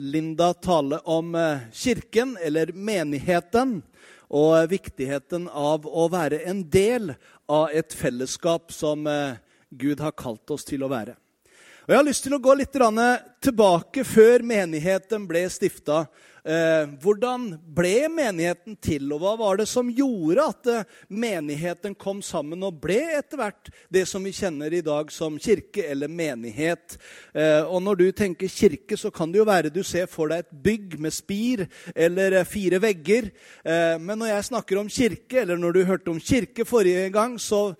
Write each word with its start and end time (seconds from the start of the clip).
Linda 0.00 0.54
tale 0.54 0.98
om 0.98 1.34
eh, 1.34 1.58
kirken, 1.72 2.38
eller 2.40 2.72
menigheten, 2.72 3.82
og 4.32 4.70
viktigheten 4.70 5.44
av 5.52 5.84
å 5.84 6.06
være 6.08 6.38
en 6.48 6.62
del 6.70 7.12
av 7.50 7.68
et 7.76 7.92
fellesskap 7.92 8.72
som 8.72 9.04
eh, 9.06 9.36
Gud 9.68 10.00
har 10.00 10.16
kalt 10.16 10.54
oss 10.56 10.64
til 10.64 10.86
å 10.86 10.88
være. 10.88 11.18
Og 11.84 11.92
Jeg 11.92 11.98
har 11.98 12.06
lyst 12.08 12.24
til 12.24 12.32
å 12.32 12.40
gå 12.40 12.54
litt 12.56 12.80
tilbake 13.44 14.06
før 14.08 14.46
menigheten 14.46 15.28
ble 15.28 15.44
stifta. 15.52 16.06
Eh, 16.44 16.86
hvordan 17.02 17.50
ble 17.76 18.08
menigheten 18.08 18.76
til, 18.80 19.10
og 19.12 19.20
hva 19.20 19.34
var 19.36 19.58
det 19.60 19.66
som 19.68 19.90
gjorde 19.92 20.46
at 20.48 20.70
eh, 20.72 20.86
menigheten 21.12 21.96
kom 22.00 22.22
sammen 22.24 22.64
og 22.64 22.78
ble 22.80 23.00
etter 23.18 23.40
hvert 23.40 23.68
det 23.92 24.06
som 24.08 24.24
vi 24.24 24.32
kjenner 24.32 24.72
i 24.72 24.80
dag 24.84 25.12
som 25.12 25.36
kirke 25.40 25.84
eller 25.92 26.08
menighet? 26.08 26.96
Eh, 27.34 27.60
og 27.60 27.84
når 27.84 28.00
du 28.00 28.06
tenker 28.16 28.48
kirke, 28.48 28.96
så 28.96 29.12
kan 29.12 29.32
det 29.32 29.42
jo 29.42 29.48
være 29.48 29.72
du 29.74 29.82
ser 29.84 30.08
for 30.08 30.32
deg 30.32 30.46
et 30.46 30.56
bygg 30.64 30.96
med 31.00 31.14
spir 31.14 31.66
eller 31.92 32.40
fire 32.48 32.80
vegger. 32.80 33.30
Men 34.00 34.18
når 34.18 34.30
jeg 34.30 34.46
snakker 34.48 34.78
om 34.80 34.88
kirke, 34.90 35.42
eller 35.42 35.58
når 35.60 35.74
du 35.74 35.80
hørte 35.88 36.12
om 36.12 36.20
kirke 36.20 36.64
forrige 36.68 37.08
gang, 37.12 37.36
så 37.40 37.74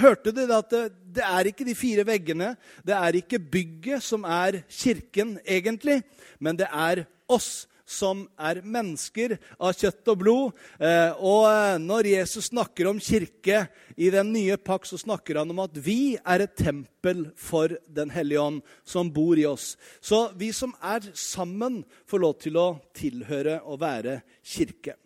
hørte 0.00 0.32
du 0.34 0.42
at 0.52 0.72
det 0.72 1.24
er 1.24 1.50
ikke 1.50 1.66
de 1.66 1.74
fire 1.78 2.04
veggene, 2.06 2.52
det 2.86 2.94
er 2.96 3.18
ikke 3.20 3.40
bygget 3.52 4.04
som 4.04 4.26
er 4.28 4.62
kirken 4.68 5.36
egentlig, 5.44 6.00
men 6.40 6.58
det 6.58 6.68
er 6.70 7.04
oss 7.30 7.69
som 7.90 8.22
er 8.38 8.62
mennesker 8.62 9.34
av 9.58 9.74
kjøtt 9.74 10.12
og 10.12 10.20
blod. 10.22 10.62
Eh, 10.78 11.10
og 11.18 11.48
eh, 11.50 11.76
når 11.82 12.12
Jesus 12.12 12.50
snakker 12.52 12.90
om 12.90 13.02
kirke 13.02 13.64
i 13.98 14.12
den 14.14 14.32
nye 14.34 14.56
pakk, 14.62 14.86
så 14.86 15.00
snakker 15.00 15.42
han 15.42 15.50
om 15.50 15.64
at 15.64 15.76
vi 15.82 16.14
er 16.20 16.46
et 16.46 16.56
tempel 16.58 17.26
for 17.38 17.74
Den 17.90 18.12
hellige 18.14 18.40
ånd 18.40 18.62
som 18.86 19.10
bor 19.12 19.38
i 19.38 19.46
oss. 19.48 19.74
Så 20.00 20.28
vi 20.38 20.52
som 20.56 20.74
er 20.82 21.10
sammen, 21.18 21.82
får 22.06 22.22
lov 22.22 22.34
til 22.42 22.58
å 22.60 22.68
tilhøre 22.96 23.60
og 23.66 23.82
være 23.82 24.20
kirke. 24.46 24.96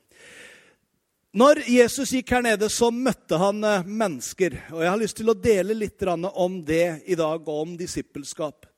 Når 1.35 1.65
Jesus 1.67 2.13
gikk 2.15 2.31
her 2.31 2.45
nede, 2.47 2.69
så 2.71 2.93
møtte 2.95 3.41
han 3.41 3.65
eh, 3.67 3.89
mennesker. 3.89 4.55
Og 4.77 4.85
jeg 4.85 4.93
har 4.93 5.01
lyst 5.01 5.19
til 5.19 5.33
å 5.33 5.39
dele 5.39 5.75
litt 5.75 6.05
om 6.07 6.61
det 6.63 7.03
i 7.11 7.17
dag, 7.19 7.41
og 7.43 7.65
om 7.65 7.77
disippelskap. 7.81 8.69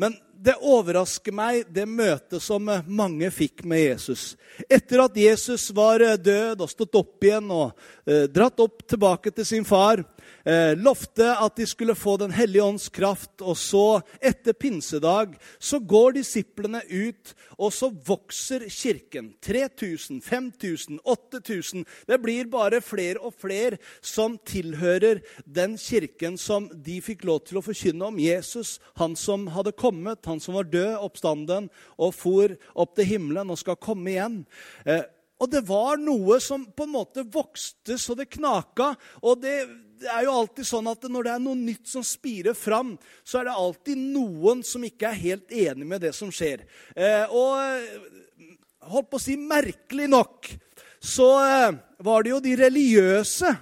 Men 0.00 0.14
det 0.40 0.56
overrasker 0.56 1.34
meg, 1.36 1.66
det 1.68 1.84
møtet 1.88 2.40
som 2.42 2.64
mange 2.88 3.28
fikk 3.34 3.64
med 3.68 3.82
Jesus. 3.82 4.22
Etter 4.68 5.04
at 5.04 5.18
Jesus 5.18 5.68
var 5.76 6.00
død 6.00 6.64
og 6.64 6.70
stått 6.72 6.96
opp 6.96 7.26
igjen 7.26 7.50
og 7.52 7.76
eh, 8.08 8.24
dratt 8.32 8.60
opp 8.64 8.86
tilbake 8.88 9.32
til 9.36 9.46
sin 9.46 9.66
far, 9.68 10.00
eh, 10.44 10.72
lovte 10.80 11.28
at 11.34 11.56
de 11.60 11.66
skulle 11.68 11.96
få 11.98 12.16
Den 12.20 12.32
hellige 12.32 12.64
ånds 12.64 12.88
kraft. 12.88 13.40
Og 13.40 13.56
så, 13.56 14.00
etter 14.20 14.52
pinsedag, 14.52 15.36
så 15.58 15.78
går 15.78 16.18
disiplene 16.18 16.82
ut, 16.88 17.34
og 17.58 17.72
så 17.72 17.90
vokser 17.90 18.66
kirken. 18.68 19.34
3000, 19.44 20.20
5000, 20.24 21.00
8000. 21.04 21.84
Det 22.08 22.20
blir 22.22 22.48
bare 22.50 22.80
flere 22.80 23.20
og 23.20 23.34
flere 23.36 23.78
som 24.00 24.38
tilhører 24.38 25.20
den 25.44 25.76
kirken 25.78 26.38
som 26.38 26.68
de 26.72 27.00
fikk 27.04 27.24
lov 27.28 27.44
til 27.44 27.60
å 27.60 27.64
forkynne 27.64 28.08
om 28.08 28.18
Jesus, 28.20 28.78
han 28.96 29.16
som 29.16 29.48
hadde 29.54 29.76
kommet, 29.76 30.24
han 30.30 30.42
som 30.42 30.56
var 30.56 30.70
død, 30.70 30.96
oppstanden, 31.04 31.68
og 32.00 32.14
for 32.16 32.54
opp 32.74 32.96
til 32.98 33.08
himmelen 33.14 33.52
og 33.52 33.60
skal 33.60 33.78
komme 33.80 34.14
igjen. 34.14 34.42
Eh, 34.86 35.04
og 35.40 35.48
det 35.52 35.62
var 35.68 36.00
noe 36.00 36.36
som 36.44 36.66
på 36.76 36.84
en 36.84 36.94
måte 36.98 37.24
vokste 37.32 37.96
så 38.00 38.16
det 38.18 38.28
knaka. 38.34 38.92
Og 39.24 39.40
det, 39.40 39.56
er 40.00 40.24
jo 40.24 40.36
alltid 40.36 40.68
sånn 40.68 40.88
at 40.88 41.04
når 41.08 41.26
det 41.26 41.32
er 41.32 41.42
noe 41.44 41.60
nytt 41.60 41.88
som 41.88 42.04
spirer 42.04 42.56
fram, 42.56 42.94
så 43.24 43.40
er 43.40 43.48
det 43.48 43.56
alltid 43.62 44.00
noen 44.00 44.62
som 44.64 44.84
ikke 44.84 45.10
er 45.10 45.22
helt 45.22 45.52
enig 45.52 45.88
med 45.88 46.04
det 46.04 46.12
som 46.16 46.32
skjer. 46.32 46.66
Eh, 46.96 47.24
og 47.28 48.88
holdt 48.90 49.10
på 49.12 49.20
å 49.20 49.22
si 49.22 49.36
merkelig 49.40 50.08
nok 50.12 50.52
så 51.00 51.28
eh, 51.44 51.76
var 52.04 52.24
det 52.24 52.34
jo 52.34 52.42
de 52.44 52.56
religiøse 52.60 53.54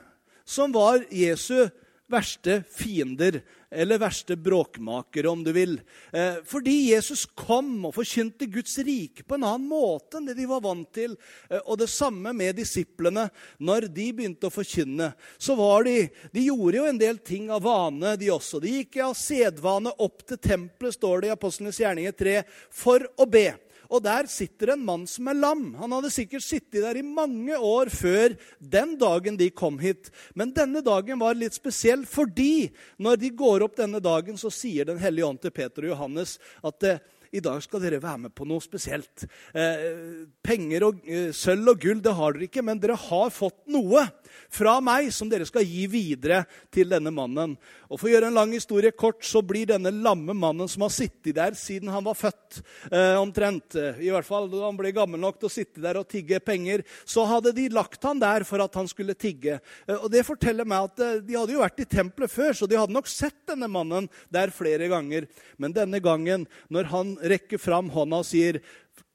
som 0.48 0.74
var 0.74 1.04
Jesu 1.14 1.68
verste 2.10 2.62
fiender 2.72 3.42
eller 3.70 3.98
verste 3.98 4.36
bråkmakere, 4.36 5.28
om 5.28 5.44
du 5.44 5.52
vil. 5.52 5.80
Eh, 6.12 6.40
fordi 6.44 6.90
Jesus 6.90 7.26
kom 7.26 7.84
og 7.88 7.94
forkynte 7.98 8.48
Guds 8.48 8.78
rike 8.84 9.26
på 9.28 9.36
en 9.36 9.44
annen 9.44 9.68
måte 9.68 10.18
enn 10.18 10.28
det 10.30 10.38
de 10.38 10.48
var 10.48 10.62
vant 10.64 10.88
til. 10.94 11.16
Eh, 11.50 11.60
og 11.60 11.78
det 11.82 11.90
samme 11.92 12.32
med 12.36 12.56
disiplene. 12.56 13.28
Når 13.60 13.90
de 13.92 14.08
begynte 14.16 14.48
å 14.48 14.54
forkynne, 14.54 15.12
så 15.38 15.56
var 15.58 15.84
de 15.84 16.08
De 16.32 16.44
gjorde 16.44 16.78
jo 16.78 16.86
en 16.88 16.98
del 16.98 17.18
ting 17.18 17.50
av 17.50 17.62
vane, 17.62 18.16
de 18.16 18.30
også. 18.32 18.60
De 18.62 18.78
gikk 18.78 19.00
av 19.04 19.14
sedvane 19.18 19.92
opp 19.98 20.24
til 20.26 20.38
tempelet, 20.38 20.94
står 20.94 21.20
det 21.20 21.28
i 21.28 21.34
Apostlenes 21.34 21.80
gjerninger 21.80 22.14
3, 22.16 22.36
for 22.70 23.04
å 23.18 23.26
be. 23.28 23.50
Og 23.88 24.02
der 24.04 24.28
sitter 24.28 24.74
en 24.74 24.84
mann 24.84 25.06
som 25.08 25.30
er 25.30 25.38
lam. 25.38 25.70
Han 25.80 25.94
hadde 25.96 26.12
sikkert 26.12 26.44
sittet 26.44 26.82
der 26.84 26.98
i 27.00 27.04
mange 27.04 27.56
år 27.56 27.88
før 27.92 28.34
den 28.60 28.96
dagen 29.00 29.38
de 29.40 29.48
kom 29.50 29.78
hit. 29.80 30.10
Men 30.36 30.52
denne 30.56 30.82
dagen 30.84 31.20
var 31.20 31.38
litt 31.38 31.56
spesiell 31.56 32.04
fordi 32.08 32.68
når 33.00 33.22
de 33.22 33.32
går 33.38 33.64
opp 33.64 33.78
denne 33.80 34.02
dagen, 34.04 34.36
så 34.36 34.52
sier 34.52 34.84
Den 34.88 35.00
hellige 35.00 35.26
ånd 35.26 35.40
til 35.42 35.52
Peter 35.52 35.84
og 35.84 35.94
Johannes 35.94 36.36
at 36.64 36.84
eh, 36.84 37.00
i 37.32 37.40
dag 37.44 37.60
skal 37.60 37.82
dere 37.82 38.00
være 38.00 38.24
med 38.26 38.34
på 38.36 38.46
noe 38.48 38.62
spesielt. 38.64 39.26
Eh, 39.52 40.24
penger 40.44 40.86
og 40.86 41.02
eh, 41.04 41.30
sølv 41.36 41.74
og 41.74 41.82
gull 41.82 42.00
det 42.04 42.14
har 42.16 42.34
dere 42.34 42.48
ikke, 42.48 42.64
men 42.64 42.80
dere 42.80 42.96
har 42.96 43.32
fått 43.34 43.60
noe 43.72 44.06
fra 44.50 44.78
meg 44.84 45.10
som 45.14 45.30
dere 45.30 45.46
skal 45.48 45.66
gi 45.66 45.86
videre 45.90 46.42
til 46.74 46.90
denne 46.92 47.12
mannen. 47.14 47.56
Og 47.88 47.98
For 47.98 48.08
å 48.08 48.12
gjøre 48.12 48.30
en 48.30 48.38
lang 48.38 48.52
historie 48.52 48.92
kort 48.92 49.24
så 49.26 49.42
blir 49.44 49.68
denne 49.70 49.92
lamme 49.94 50.34
mannen 50.36 50.68
som 50.68 50.84
har 50.84 50.92
sittet 50.92 51.36
der 51.38 51.56
siden 51.58 51.90
han 51.92 52.04
var 52.04 52.16
født, 52.18 52.60
eh, 52.92 53.16
omtrent, 53.20 53.74
eh, 53.76 54.00
i 54.04 54.10
hvert 54.12 54.26
fall 54.26 54.48
da 54.50 54.64
han 54.66 54.76
ble 54.76 54.92
gammel 54.92 55.20
nok 55.20 55.38
til 55.40 55.48
å 55.48 55.52
sitte 55.52 55.80
der 55.80 55.98
og 56.00 56.08
tigge 56.08 56.40
penger, 56.40 56.84
så 57.04 57.26
hadde 57.28 57.54
de 57.56 57.68
lagt 57.72 58.02
han 58.04 58.20
der 58.20 58.44
for 58.44 58.60
at 58.64 58.74
han 58.74 58.88
skulle 58.88 59.16
tigge. 59.18 59.60
Eh, 59.86 59.96
og 59.96 60.10
Det 60.10 60.24
forteller 60.26 60.66
meg 60.68 60.90
at 60.90 61.00
eh, 61.00 61.20
de 61.20 61.36
hadde 61.36 61.54
jo 61.54 61.62
vært 61.62 61.80
i 61.80 61.88
tempelet 61.88 62.30
før, 62.30 62.52
så 62.52 62.68
de 62.68 62.78
hadde 62.78 62.94
nok 62.94 63.08
sett 63.10 63.46
denne 63.48 63.68
mannen 63.68 64.08
der 64.30 64.52
flere 64.54 64.88
ganger. 64.88 65.28
Men 65.58 65.72
denne 65.72 66.00
gangen, 66.00 66.46
når 66.70 66.92
han 66.92 67.16
rekker 67.16 67.58
fram 67.58 67.90
hånda 67.90 68.22
og 68.22 68.28
sier 68.28 68.60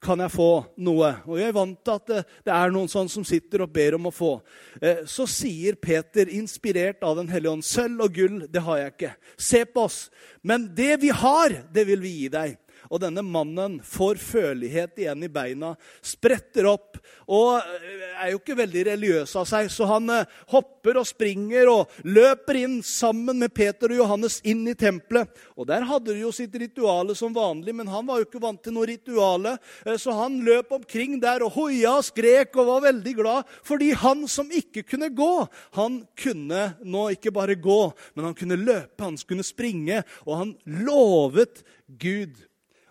kan 0.03 0.19
jeg 0.19 0.33
få 0.33 0.49
noe? 0.83 1.09
Og 1.27 1.39
jeg 1.39 1.51
er 1.51 1.55
vant 1.55 1.79
til 1.79 1.95
at 1.95 2.09
det 2.45 2.53
er 2.53 2.73
noen 2.73 2.89
sånn 2.91 3.09
som 3.11 3.25
sitter 3.27 3.63
og 3.65 3.71
ber 3.73 3.97
om 3.97 4.09
å 4.09 4.13
få. 4.13 4.33
Eh, 4.81 5.03
så 5.09 5.27
sier 5.29 5.77
Peter, 5.79 6.29
inspirert 6.31 7.03
av 7.05 7.17
Den 7.21 7.31
hellige 7.31 7.55
ånd, 7.55 7.65
sølv 7.67 8.05
og 8.07 8.17
gull, 8.17 8.41
det 8.51 8.63
har 8.65 8.81
jeg 8.81 8.93
ikke. 8.95 9.13
Se 9.37 9.63
på 9.65 9.87
oss. 9.87 9.99
Men 10.43 10.67
det 10.75 10.97
vi 11.03 11.13
har, 11.13 11.61
det 11.73 11.87
vil 11.87 12.03
vi 12.03 12.17
gi 12.23 12.31
deg. 12.33 12.57
Og 12.91 13.01
denne 13.03 13.23
mannen 13.25 13.79
får 13.85 14.21
følelighet 14.21 15.03
igjen 15.03 15.25
i 15.25 15.31
beina, 15.31 15.73
spretter 16.03 16.67
opp 16.71 16.99
og 17.31 17.59
eh, 17.59 18.11
er 18.23 18.31
jo 18.33 18.39
ikke 18.39 18.57
veldig 18.57 18.83
religiøs 18.89 19.33
av 19.39 19.47
seg, 19.47 19.69
så 19.71 19.87
han 19.89 20.09
eh, 20.11 20.29
hopper 20.51 20.99
og 20.99 21.07
springer 21.07 21.69
og 21.71 21.93
løper 22.03 22.59
inn 22.63 22.77
sammen 22.85 23.39
med 23.39 23.53
Peter 23.55 23.91
og 23.91 24.01
Johannes 24.01 24.39
inn 24.47 24.65
i 24.69 24.75
tempelet. 24.77 25.31
Og 25.55 25.67
Der 25.69 25.85
hadde 25.87 26.11
de 26.13 26.23
jo 26.23 26.33
sitt 26.35 26.55
rituale 26.59 27.15
som 27.17 27.35
vanlig, 27.35 27.75
men 27.75 27.91
han 27.91 28.07
var 28.07 28.19
jo 28.19 28.27
ikke 28.27 28.43
vant 28.43 28.61
til 28.63 28.75
noe 28.75 28.89
rituale. 28.89 29.55
Eh, 29.85 29.97
så 30.01 30.15
han 30.17 30.41
løp 30.45 30.73
omkring 30.75 31.19
der 31.23 31.45
og 31.45 31.55
hoia 31.57 31.97
og 31.99 32.07
skrek 32.09 32.55
og 32.57 32.71
var 32.71 32.87
veldig 32.89 33.15
glad, 33.19 33.51
fordi 33.65 33.93
han 34.03 34.25
som 34.31 34.51
ikke 34.51 34.85
kunne 34.87 35.11
gå, 35.13 35.33
han 35.77 36.01
kunne 36.19 36.65
nå 36.83 37.09
ikke 37.15 37.33
bare 37.35 37.55
gå, 37.59 37.81
men 38.15 38.29
han 38.29 38.37
kunne 38.37 38.59
løpe, 38.59 39.03
han 39.03 39.19
kunne 39.27 39.45
springe, 39.45 40.01
og 40.27 40.39
han 40.39 40.57
lovet 40.83 41.63
Gud 41.87 42.35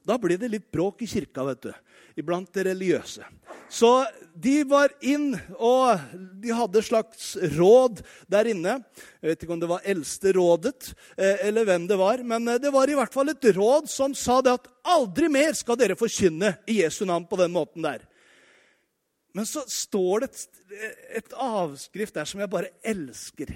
da 0.06 0.18
blir 0.18 0.38
det 0.40 0.50
litt 0.50 0.70
bråk 0.74 1.04
i 1.04 1.08
kirka 1.10 1.44
vet 1.46 1.68
du, 1.68 1.72
iblant 2.18 2.50
det 2.54 2.64
religiøse. 2.66 3.24
Så 3.72 3.90
de 4.34 4.62
var 4.68 4.92
inn, 5.06 5.30
og 5.56 6.00
de 6.42 6.52
hadde 6.52 6.82
slags 6.84 7.32
råd 7.54 8.02
der 8.30 8.50
inne. 8.52 8.78
Jeg 9.22 9.32
vet 9.32 9.44
ikke 9.44 9.54
om 9.54 9.62
det 9.62 9.70
var 9.70 9.86
eldste 9.94 10.34
rådet, 10.36 10.92
eller 11.16 11.68
hvem 11.68 11.86
det 11.88 11.98
var. 12.00 12.24
Men 12.26 12.48
eh, 12.48 12.60
det 12.60 12.72
var 12.74 12.90
i 12.90 12.96
hvert 12.98 13.14
fall 13.14 13.32
et 13.32 13.50
råd 13.56 13.88
som 13.92 14.16
sa 14.18 14.40
det 14.44 14.56
at 14.58 14.68
aldri 14.92 15.30
mer 15.32 15.54
skal 15.56 15.78
dere 15.80 15.96
forkynne 15.98 16.56
i 16.66 16.82
Jesu 16.82 17.04
navn 17.08 17.28
på 17.30 17.38
den 17.40 17.54
måten 17.54 17.86
der. 17.86 18.04
Men 19.32 19.48
så 19.48 19.62
står 19.70 20.24
det 20.24 20.32
et, 20.32 20.42
et 21.22 21.38
avskrift 21.40 22.18
der 22.18 22.28
som 22.28 22.42
jeg 22.42 22.52
bare 22.52 22.74
elsker. 22.84 23.54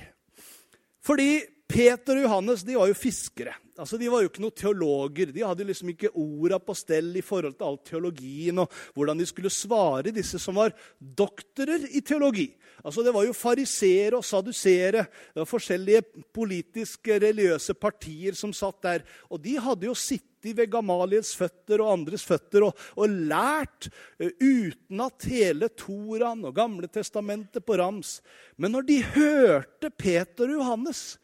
Fordi 1.05 1.43
Peter 1.67 2.15
og 2.15 2.27
Johannes 2.29 2.63
de 2.63 2.77
var 2.79 2.91
jo 2.91 2.97
fiskere. 2.99 3.57
Altså, 3.77 3.99
De 3.99 4.09
var 4.09 4.23
jo 4.23 4.31
ikke 4.31 4.43
noen 4.45 4.55
teologer. 4.57 5.33
De 5.35 5.43
hadde 5.45 5.67
liksom 5.67 5.91
ikke 5.93 6.13
orda 6.15 6.61
på 6.63 6.77
stell 6.79 7.11
i 7.19 7.25
forhold 7.25 7.57
til 7.59 7.67
all 7.67 7.81
teologien 7.85 8.63
og 8.63 8.79
hvordan 8.95 9.19
de 9.19 9.27
skulle 9.29 9.53
svare 9.53 10.15
disse 10.15 10.39
som 10.43 10.57
var 10.61 10.75
doktorer 10.99 11.89
i 11.91 12.01
teologi. 12.07 12.49
Altså, 12.85 13.03
Det 13.03 13.13
var 13.15 13.27
jo 13.27 13.35
fariseere 13.35 14.17
og 14.17 14.25
sadusere. 14.25 15.09
Det 15.35 15.43
var 15.43 15.51
forskjellige 15.51 16.07
politiske, 16.33 17.19
religiøse 17.19 17.75
partier 17.75 18.39
som 18.39 18.55
satt 18.55 18.81
der. 18.87 19.05
Og 19.29 19.43
de 19.43 19.59
hadde 19.59 19.91
jo 19.91 19.95
sittet 19.95 20.33
ved 20.55 20.71
Gamaliels 20.71 21.35
føtter 21.35 21.83
og 21.83 21.91
andres 21.91 22.23
føtter 22.23 22.69
og, 22.69 22.77
og 22.95 23.11
lært 23.11 23.89
uh, 24.23 24.31
utenat 24.39 25.27
hele 25.27 25.67
Toraen 25.75 26.45
og 26.47 26.55
Gamle 26.55 26.87
testamentet 26.87 27.67
på 27.67 27.75
rams. 27.81 28.21
Men 28.55 28.77
når 28.77 28.87
de 28.87 29.01
hørte 29.17 29.91
Peter 29.91 30.47
og 30.47 30.61
Johannes 30.61 31.17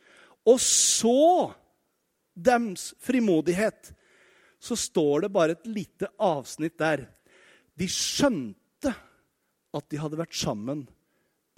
og 0.49 0.59
så 0.61 1.53
dems 2.35 2.93
frimodighet, 3.03 3.93
så 4.63 4.77
står 4.79 5.27
det 5.27 5.33
bare 5.35 5.57
et 5.57 5.67
lite 5.67 6.09
avsnitt 6.23 6.79
der. 6.79 7.07
De 7.79 7.89
skjønte 7.91 8.93
at 9.73 9.87
de 9.91 10.01
hadde 10.01 10.19
vært 10.21 10.37
sammen 10.37 10.85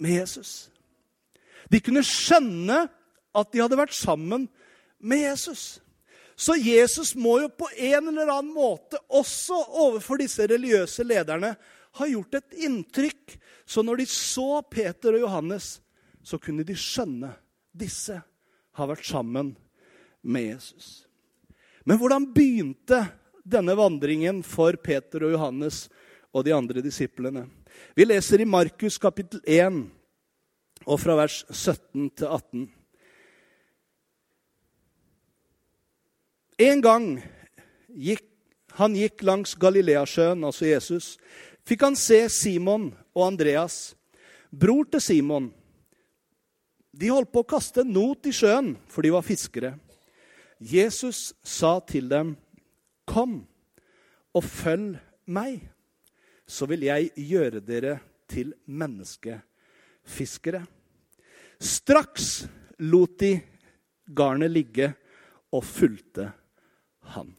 med 0.01 0.17
Jesus. 0.19 0.69
De 1.69 1.81
kunne 1.83 2.03
skjønne 2.05 2.85
at 3.35 3.51
de 3.51 3.61
hadde 3.61 3.79
vært 3.79 3.95
sammen 3.95 4.47
med 4.99 5.23
Jesus. 5.25 5.65
Så 6.35 6.57
Jesus 6.59 7.13
må 7.15 7.37
jo 7.43 7.49
på 7.53 7.69
en 7.71 8.11
eller 8.11 8.31
annen 8.31 8.53
måte 8.55 8.99
også 9.07 9.57
overfor 9.85 10.19
disse 10.19 10.47
religiøse 10.49 11.05
lederne 11.07 11.53
ha 11.95 12.07
gjort 12.09 12.41
et 12.41 12.57
inntrykk. 12.67 13.37
Så 13.65 13.83
når 13.85 14.01
de 14.01 14.07
så 14.11 14.61
Peter 14.67 15.15
og 15.15 15.27
Johannes, 15.27 15.77
så 16.25 16.39
kunne 16.41 16.65
de 16.67 16.75
skjønne 16.75 17.31
disse 17.75 18.17
har 18.75 18.89
vært 18.91 19.07
sammen 19.07 19.53
med 20.25 20.49
Jesus. 20.53 21.05
Men 21.85 21.99
hvordan 22.01 22.27
begynte 22.33 23.03
denne 23.45 23.75
vandringen 23.77 24.41
for 24.45 24.77
Peter 24.81 25.27
og 25.27 25.35
Johannes 25.35 25.85
og 26.33 26.47
de 26.47 26.55
andre 26.55 26.81
disiplene? 26.83 27.45
Vi 27.95 28.07
leser 28.07 28.41
i 28.41 28.49
Markus 28.49 28.97
kapittel 29.01 29.43
1 29.45 29.83
og 30.85 30.99
fra 31.01 31.17
vers 31.19 31.43
17 31.49 32.09
til 32.17 32.27
18. 32.27 32.65
En 36.65 36.81
gang 36.83 37.07
gikk, 37.91 38.23
han 38.79 38.95
gikk 38.95 39.23
langs 39.27 39.55
Galileasjøen, 39.59 40.43
altså 40.43 40.69
Jesus, 40.69 41.15
fikk 41.67 41.83
han 41.83 41.97
se 41.99 42.25
Simon 42.31 42.89
og 43.15 43.27
Andreas, 43.27 43.95
bror 44.51 44.87
til 44.91 45.03
Simon. 45.03 45.49
De 46.95 47.09
holdt 47.11 47.33
på 47.33 47.43
å 47.43 47.51
kaste 47.55 47.83
en 47.83 47.91
not 47.91 48.27
i 48.27 48.33
sjøen, 48.35 48.75
for 48.87 49.03
de 49.03 49.11
var 49.11 49.25
fiskere. 49.25 49.73
Jesus 50.59 51.33
sa 51.43 51.79
til 51.79 52.09
dem, 52.09 52.37
'Kom 53.05 53.47
og 54.33 54.43
følg 54.43 54.99
meg, 55.27 55.69
så 56.47 56.65
vil 56.65 56.81
jeg 56.81 57.11
gjøre 57.15 57.59
dere 57.59 57.99
til 58.27 58.53
menneskefiskere.' 58.67 60.67
Straks 61.59 62.47
lot 62.79 63.19
de 63.19 63.41
garnet 64.13 64.51
ligge 64.51 64.95
og 65.51 65.63
fulgte 65.63 66.33
han. 67.01 67.35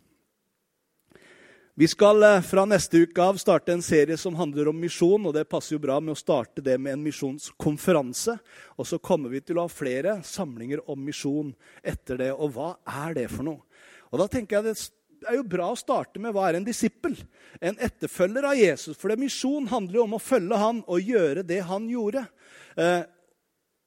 Vi 1.78 1.88
skal 1.88 2.23
eh, 2.23 2.40
fra 2.40 2.62
neste 2.64 3.02
uke 3.05 3.20
av 3.20 3.37
starte 3.37 3.75
en 3.75 3.82
serie 3.84 4.17
som 4.17 4.34
handler 4.34 4.70
om 4.70 4.78
misjon. 4.81 5.26
og 5.28 5.34
Det 5.37 5.43
passer 5.44 5.75
jo 5.75 5.82
bra 5.82 5.99
med 6.00 6.14
å 6.14 6.17
starte 6.17 6.64
det 6.64 6.78
med 6.81 6.94
en 6.96 7.02
misjonskonferanse. 7.05 8.38
Og 8.81 8.88
så 8.88 8.96
kommer 8.96 9.28
vi 9.28 9.43
til 9.44 9.61
å 9.61 9.67
ha 9.67 9.69
flere 9.69 10.14
samlinger 10.25 10.81
om 10.88 11.05
misjon 11.05 11.50
etter 11.84 12.23
det. 12.23 12.31
Og 12.32 12.56
hva 12.56 12.70
er 13.05 13.19
det 13.20 13.26
for 13.28 13.44
noe? 13.44 13.61
Og 14.08 14.25
da 14.25 14.31
tenker 14.32 14.56
jeg 14.56 14.73
Det 14.73 15.28
er 15.28 15.37
jo 15.37 15.44
bra 15.52 15.69
å 15.69 15.76
starte 15.76 16.17
med 16.17 16.32
hva 16.32 16.49
er 16.49 16.56
en 16.56 16.64
disippel? 16.64 17.12
En 17.61 17.76
etterfølger 17.76 18.49
av 18.49 18.56
Jesus. 18.56 18.96
For 18.96 19.12
det 19.12 19.20
misjon 19.20 19.69
handler 19.69 20.00
jo 20.00 20.08
om 20.08 20.17
å 20.17 20.25
følge 20.32 20.64
han 20.64 20.84
og 20.87 21.12
gjøre 21.12 21.44
det 21.44 21.61
han 21.61 21.93
gjorde. 21.93 22.25
Eh, 22.73 23.02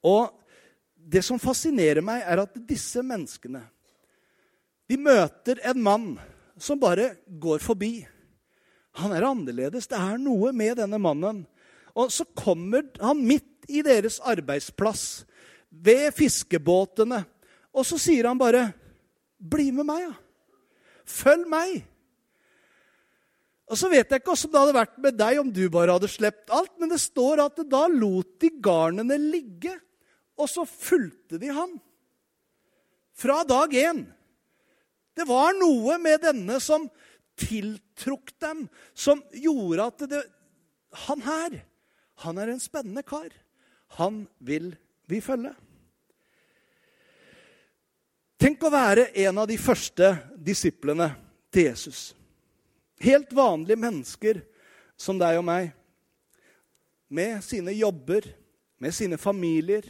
og 0.06 0.30
det 0.94 1.26
som 1.26 1.42
fascinerer 1.42 2.06
meg, 2.06 2.22
er 2.22 2.46
at 2.46 2.66
disse 2.70 3.02
menneskene 3.02 3.66
de 4.86 4.98
møter 4.98 5.58
en 5.66 5.82
mann 5.82 6.12
som 6.64 6.80
bare 6.80 7.14
går 7.28 7.62
forbi. 7.64 7.94
Han 9.00 9.14
er 9.16 9.28
annerledes. 9.28 9.88
Det 9.90 9.98
er 10.00 10.20
noe 10.22 10.52
med 10.56 10.80
denne 10.82 11.00
mannen. 11.02 11.44
Og 11.98 12.12
så 12.14 12.26
kommer 12.38 12.88
han 13.02 13.22
midt 13.26 13.68
i 13.70 13.84
deres 13.86 14.20
arbeidsplass, 14.26 15.26
ved 15.70 16.10
fiskebåtene, 16.18 17.22
og 17.70 17.86
så 17.86 18.00
sier 18.02 18.26
han 18.26 18.40
bare 18.40 18.74
'Bli 19.40 19.72
med 19.72 19.86
meg, 19.86 20.02
ja. 20.02 20.14
Følg 21.06 21.48
meg.' 21.48 21.86
Og 23.70 23.78
Så 23.78 23.90
vet 23.90 24.10
jeg 24.10 24.20
ikke 24.20 24.34
hvordan 24.34 24.52
det 24.52 24.60
hadde 24.60 24.80
vært 24.80 24.98
med 24.98 25.18
deg 25.18 25.40
om 25.40 25.52
du 25.54 25.70
bare 25.70 25.94
hadde 25.94 26.10
sluppet 26.10 26.50
alt, 26.50 26.74
men 26.80 26.90
det 26.90 27.00
står 27.00 27.44
at 27.46 27.62
da 27.70 27.86
lot 27.88 28.40
de 28.42 28.50
garnene 28.50 29.18
ligge, 29.18 29.76
og 30.36 30.50
så 30.50 30.66
fulgte 30.66 31.38
de 31.38 31.52
han. 31.54 31.80
Fra 33.14 33.44
dag 33.44 33.70
én. 33.70 34.08
Det 35.20 35.28
var 35.28 35.52
noe 35.58 35.98
med 36.00 36.22
denne 36.24 36.62
som 36.64 36.86
tiltrukk 37.40 38.32
dem, 38.40 38.68
som 38.96 39.20
gjorde 39.36 39.88
at 39.92 40.06
det, 40.12 40.22
Han 41.06 41.22
her, 41.22 41.60
han 42.24 42.40
er 42.40 42.50
en 42.50 42.62
spennende 42.62 43.04
kar. 43.04 43.30
Han 44.00 44.24
vil 44.40 44.72
vi 45.12 45.20
følge. 45.22 45.52
Tenk 48.40 48.64
å 48.64 48.72
være 48.72 49.10
en 49.26 49.42
av 49.44 49.50
de 49.50 49.58
første 49.60 50.14
disiplene 50.40 51.12
til 51.52 51.68
Jesus. 51.68 52.02
Helt 53.04 53.34
vanlige 53.36 53.80
mennesker 53.80 54.42
som 55.00 55.20
deg 55.20 55.42
og 55.42 55.46
meg. 55.52 55.74
Med 57.12 57.44
sine 57.44 57.76
jobber, 57.76 58.24
med 58.80 58.96
sine 58.96 59.20
familier, 59.20 59.84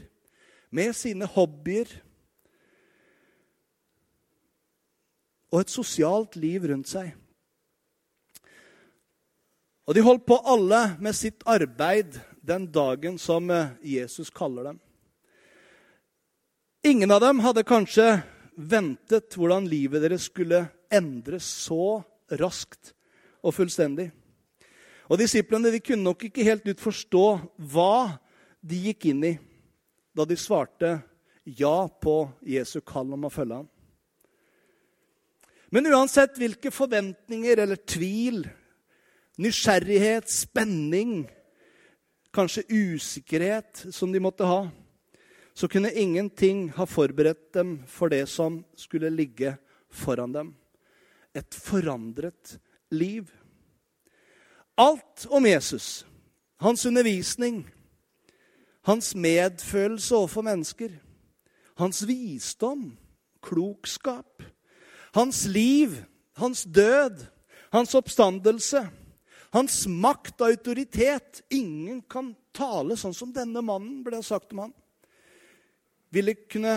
med 0.73 0.95
sine 0.97 1.29
hobbyer 1.29 1.91
og 5.49 5.61
et 5.61 5.73
sosialt 5.73 6.37
liv 6.39 6.67
rundt 6.69 6.89
seg. 6.91 7.13
Og 9.89 9.95
de 9.97 10.05
holdt 10.05 10.27
på 10.29 10.37
alle 10.45 10.83
med 11.01 11.17
sitt 11.17 11.41
arbeid 11.49 12.19
den 12.45 12.67
dagen 12.69 13.17
som 13.17 13.49
eh, 13.49 13.71
Jesus 13.81 14.29
kaller 14.29 14.69
dem. 14.69 14.77
Ingen 16.85 17.11
av 17.11 17.23
dem 17.23 17.41
hadde 17.41 17.65
kanskje 17.67 18.21
ventet 18.53 19.33
hvordan 19.35 19.65
livet 19.67 20.03
deres 20.05 20.27
skulle 20.29 20.61
endres 20.93 21.47
så 21.65 21.99
raskt 22.39 22.93
og 23.41 23.55
fullstendig. 23.55 24.11
Og 25.09 25.17
Disiplene 25.17 25.71
de 25.73 25.81
kunne 25.81 26.05
nok 26.05 26.27
ikke 26.27 26.45
helt 26.45 26.69
ut 26.69 26.81
forstå 26.81 27.25
hva 27.73 28.19
de 28.61 28.83
gikk 28.85 29.09
inn 29.09 29.25
i 29.25 29.33
da 30.13 30.25
de 30.27 30.37
svarte 30.37 30.99
ja 31.57 31.87
på 31.89 32.15
Jesu 32.45 32.79
kall 32.85 33.15
om 33.15 33.25
å 33.25 33.33
følge 33.33 33.61
ham. 33.61 33.69
Men 35.71 35.85
uansett 35.85 36.37
hvilke 36.41 36.71
forventninger 36.73 37.61
eller 37.61 37.77
tvil, 37.85 38.41
nysgjerrighet, 39.37 40.29
spenning, 40.31 41.27
kanskje 42.33 42.65
usikkerhet 42.69 43.85
som 43.93 44.13
de 44.13 44.21
måtte 44.21 44.47
ha, 44.49 44.63
så 45.53 45.67
kunne 45.67 45.91
ingenting 45.93 46.69
ha 46.77 46.85
forberedt 46.87 47.51
dem 47.53 47.79
for 47.87 48.09
det 48.09 48.25
som 48.31 48.63
skulle 48.77 49.11
ligge 49.13 49.57
foran 49.91 50.33
dem. 50.33 50.53
Et 51.35 51.53
forandret 51.53 52.57
liv. 52.91 53.27
Alt 54.77 55.27
om 55.29 55.45
Jesus, 55.45 56.05
hans 56.63 56.85
undervisning, 56.85 57.65
hans 58.87 59.11
medfølelse 59.15 60.15
overfor 60.15 60.41
mennesker, 60.47 60.89
hans 61.77 62.01
visdom, 62.07 62.97
klokskap, 63.43 64.28
hans 65.15 65.45
liv, 65.45 65.95
hans 66.39 66.63
død, 66.63 67.25
hans 67.73 67.95
oppstandelse, 67.97 68.83
hans 69.55 69.81
makt 69.87 70.41
og 70.41 70.53
autoritet. 70.53 71.41
Ingen 71.53 72.01
kan 72.09 72.33
tale 72.55 72.97
sånn 72.99 73.15
som 73.15 73.33
denne 73.33 73.63
mannen, 73.65 74.01
ble 74.05 74.19
det 74.19 74.27
sagt 74.27 74.53
om 74.53 74.65
han. 74.67 74.75
Ville, 76.13 76.33
kunne, 76.49 76.75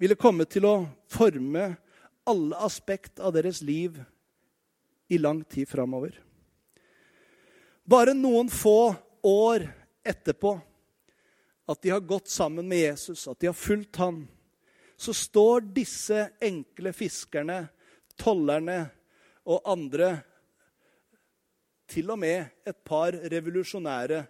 ville 0.00 0.16
komme 0.16 0.48
til 0.48 0.68
å 0.68 0.76
forme 1.12 1.74
alle 2.28 2.58
aspekt 2.64 3.20
av 3.20 3.34
deres 3.34 3.60
liv 3.64 3.98
i 5.12 5.18
lang 5.20 5.42
tid 5.44 5.68
framover. 5.68 6.14
Bare 7.84 8.14
noen 8.14 8.48
få 8.52 8.94
år 9.26 9.66
etterpå, 10.06 10.54
at 11.68 11.82
de 11.82 11.92
har 11.92 12.04
gått 12.06 12.30
sammen 12.30 12.66
med 12.68 12.82
Jesus, 12.84 13.26
at 13.28 13.38
de 13.40 13.48
har 13.50 13.56
fulgt 13.56 13.98
ham, 14.02 14.24
så 15.02 15.14
står 15.16 15.64
disse 15.74 16.18
enkle 16.42 16.92
fiskerne, 16.94 17.64
tollerne 18.18 18.84
og 19.50 19.64
andre 19.72 20.14
Til 21.92 22.08
og 22.14 22.20
med 22.22 22.62
et 22.64 22.78
par 22.86 23.12
revolusjonære 23.12 24.20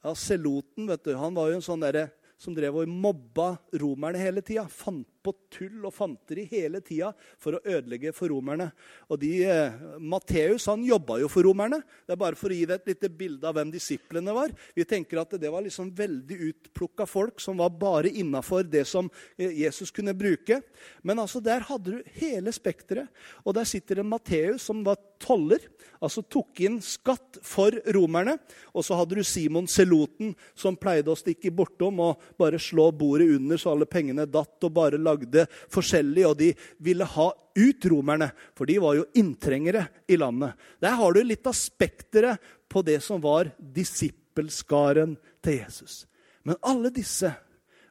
ja, 0.00 0.14
Seloten 0.16 0.88
vet 0.88 1.04
du, 1.04 1.14
han 1.16 1.36
var 1.36 1.48
jo 1.48 1.60
en 1.60 1.64
sånn 1.64 1.80
derre 1.80 2.08
som 2.40 2.56
drev 2.56 2.80
og 2.80 2.88
mobba 2.88 3.54
romerne 3.80 4.20
hele 4.20 4.42
tida. 4.44 4.66
Fant 4.68 5.08
på 5.22 5.34
tull 5.52 5.84
og 5.84 5.94
fanteri 5.94 6.46
hele 6.50 6.80
tida 6.84 7.10
for 7.40 7.56
å 7.56 7.62
ødelegge 7.64 8.12
for 8.16 8.32
romerne. 8.32 8.70
Og 9.10 9.20
de, 9.20 9.32
eh, 9.44 9.78
Matteus 10.00 10.66
han 10.70 10.84
jobba 10.84 11.20
jo 11.20 11.28
for 11.28 11.46
romerne. 11.46 11.82
Det 12.06 12.14
er 12.14 12.22
bare 12.22 12.38
for 12.38 12.50
å 12.50 12.56
gi 12.56 12.66
deg 12.66 12.80
et 12.80 12.92
lite 12.94 13.10
bilde 13.12 13.44
av 13.44 13.54
hvem 13.54 13.72
disiplene 13.72 14.34
var. 14.34 14.50
Vi 14.74 14.84
tenker 14.84 15.20
at 15.20 15.30
det 15.40 15.50
var 15.50 15.62
liksom 15.62 15.92
veldig 15.94 16.38
utplukka 16.50 17.06
folk 17.06 17.40
som 17.40 17.58
var 17.60 17.70
bare 17.70 18.08
innafor 18.08 18.64
det 18.68 18.86
som 18.86 19.10
eh, 19.38 19.50
Jesus 19.62 19.90
kunne 19.90 20.16
bruke. 20.16 20.62
Men 21.02 21.18
altså 21.18 21.42
der 21.42 21.60
hadde 21.60 21.98
du 21.98 22.02
hele 22.20 22.52
spekteret. 22.52 23.08
Og 23.44 23.54
der 23.54 23.64
sitter 23.68 24.00
det 24.00 24.06
Matteus 24.06 24.62
som 24.62 24.84
var 24.84 24.96
toller, 25.20 25.60
altså 26.00 26.22
tok 26.22 26.62
inn 26.64 26.78
skatt 26.84 27.40
for 27.44 27.74
romerne. 27.94 28.38
Og 28.72 28.84
så 28.86 28.96
hadde 28.98 29.18
du 29.18 29.24
Simon 29.26 29.68
Seloten, 29.70 30.32
som 30.54 30.78
pleide 30.80 31.12
å 31.12 31.18
stikke 31.18 31.52
bortom 31.54 32.00
og 32.04 32.22
bare 32.40 32.60
slå 32.60 32.88
bordet 32.96 33.28
under 33.36 33.60
så 33.60 33.74
alle 33.74 33.88
pengene 33.90 34.26
datt, 34.26 34.56
og 34.64 34.74
bare 34.76 35.00
lagde 35.10 35.46
forskjellig. 35.72 36.24
Og 36.30 36.38
de 36.40 36.52
ville 36.78 37.08
ha 37.16 37.28
ut 37.60 37.90
romerne, 37.92 38.30
for 38.56 38.70
de 38.70 38.78
var 38.82 38.96
jo 39.00 39.08
inntrengere 39.18 39.84
i 40.08 40.18
landet. 40.20 40.56
Der 40.80 40.96
har 40.98 41.12
du 41.12 41.22
litt 41.26 41.46
av 41.50 41.58
spekteret 41.58 42.50
på 42.70 42.82
det 42.86 43.00
som 43.04 43.20
var 43.22 43.50
disippelskaren 43.58 45.16
til 45.42 45.60
Jesus. 45.60 46.04
Men 46.46 46.60
alle 46.64 46.92
disse 46.94 47.34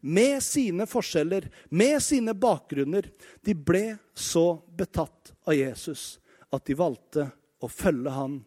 med 0.01 0.43
sine 0.43 0.87
forskjeller, 0.87 1.49
med 1.69 1.99
sine 2.03 2.33
bakgrunner. 2.33 3.09
De 3.43 3.55
ble 3.55 3.97
så 4.13 4.61
betatt 4.75 5.33
av 5.43 5.57
Jesus 5.57 6.19
at 6.53 6.65
de 6.65 6.77
valgte 6.77 7.27
å 7.59 7.69
følge 7.71 8.13
han. 8.13 8.39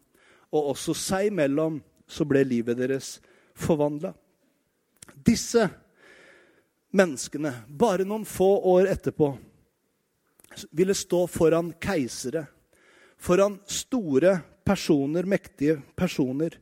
Og 0.52 0.73
også 0.73 0.95
seg 0.97 1.31
imellom 1.31 1.81
så 2.09 2.26
ble 2.29 2.45
livet 2.45 2.81
deres 2.81 3.19
forvandla. 3.59 4.12
Disse 5.12 5.69
menneskene, 6.93 7.55
bare 7.69 8.07
noen 8.07 8.25
få 8.29 8.51
år 8.73 8.91
etterpå, 8.93 9.33
ville 10.71 10.95
stå 10.97 11.25
foran 11.31 11.73
keisere, 11.81 12.45
foran 13.17 13.59
store 13.67 14.37
personer, 14.67 15.27
mektige 15.29 15.79
personer. 15.97 16.59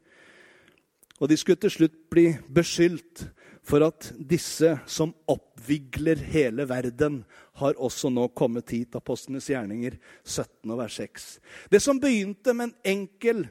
Og 1.21 1.29
de 1.29 1.37
skulle 1.37 1.61
til 1.61 1.75
slutt 1.75 1.99
bli 2.13 2.31
beskyldt 2.49 3.27
for 3.67 3.85
at 3.85 4.11
disse 4.17 4.73
som 4.89 5.13
oppvigler 5.29 6.21
hele 6.33 6.67
verden, 6.69 7.23
har 7.61 7.77
også 7.77 8.09
nå 8.09 8.31
kommet 8.33 8.73
hit. 8.73 8.97
Apostlenes 8.97 9.51
gjerninger 9.51 9.99
17 10.25 10.77
vers 10.79 10.97
6. 10.97 11.27
Det 11.69 11.81
som 11.83 12.01
begynte 12.01 12.55
med 12.57 12.71
en 12.71 12.95
enkel 12.95 13.45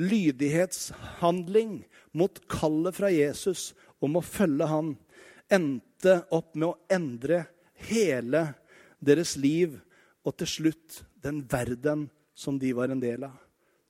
lydighetshandling 0.00 1.82
mot 2.16 2.40
kallet 2.48 2.96
fra 2.96 3.10
Jesus 3.12 3.72
om 4.00 4.16
å 4.16 4.24
følge 4.24 4.68
han, 4.70 4.94
endte 5.50 6.20
opp 6.30 6.54
med 6.54 6.70
å 6.70 6.78
endre 6.92 7.44
hele 7.90 8.46
deres 9.00 9.36
liv 9.40 9.76
og 10.26 10.36
til 10.40 10.50
slutt 10.54 11.00
den 11.24 11.42
verden 11.48 12.08
som 12.36 12.58
de 12.60 12.72
var 12.76 12.92
en 12.92 13.02
del 13.02 13.26
av. 13.26 13.36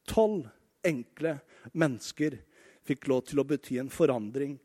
Tolv 0.09 0.49
enkle 0.87 1.37
mennesker 1.77 2.39
fikk 2.87 3.09
lov 3.11 3.27
til 3.29 3.43
å 3.43 3.47
bety 3.47 3.79
en 3.81 3.93
forandring 3.93 4.57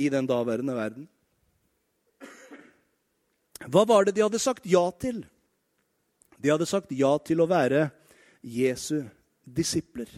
i 0.00 0.10
den 0.12 0.26
daværende 0.28 0.74
verden. 0.76 1.06
Hva 3.70 3.84
var 3.88 4.04
det 4.04 4.16
de 4.16 4.24
hadde 4.24 4.42
sagt 4.42 4.66
ja 4.68 4.82
til? 5.00 5.22
De 6.36 6.50
hadde 6.50 6.68
sagt 6.68 6.90
ja 6.92 7.14
til 7.24 7.40
å 7.40 7.48
være 7.48 7.86
Jesu 8.44 9.06
disipler. 9.44 10.10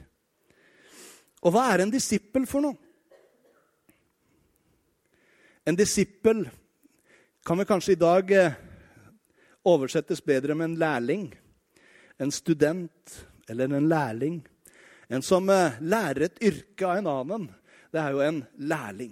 Og 1.45 1.53
hva 1.55 1.69
er 1.71 1.85
en 1.85 1.93
disippel 1.93 2.49
for 2.49 2.65
noe? 2.65 2.86
En 5.67 5.75
disippel 5.75 6.45
kan 7.43 7.59
vel 7.59 7.67
kanskje 7.67 7.97
i 7.97 7.99
dag 7.99 8.29
eh, 8.31 8.53
oversettes 9.67 10.21
bedre 10.23 10.55
med 10.55 10.69
en 10.69 10.77
lærling. 10.79 11.25
En 12.23 12.31
student 12.31 13.17
eller 13.51 13.75
en 13.75 13.89
lærling. 13.91 14.37
En 15.11 15.25
som 15.27 15.51
eh, 15.51 15.81
lærer 15.83 16.29
et 16.29 16.39
yrke 16.39 16.87
av 16.87 17.01
en 17.01 17.11
annen. 17.11 17.49
Det 17.91 17.99
er 17.99 18.15
jo 18.15 18.23
en 18.23 18.39
lærling. 18.63 19.11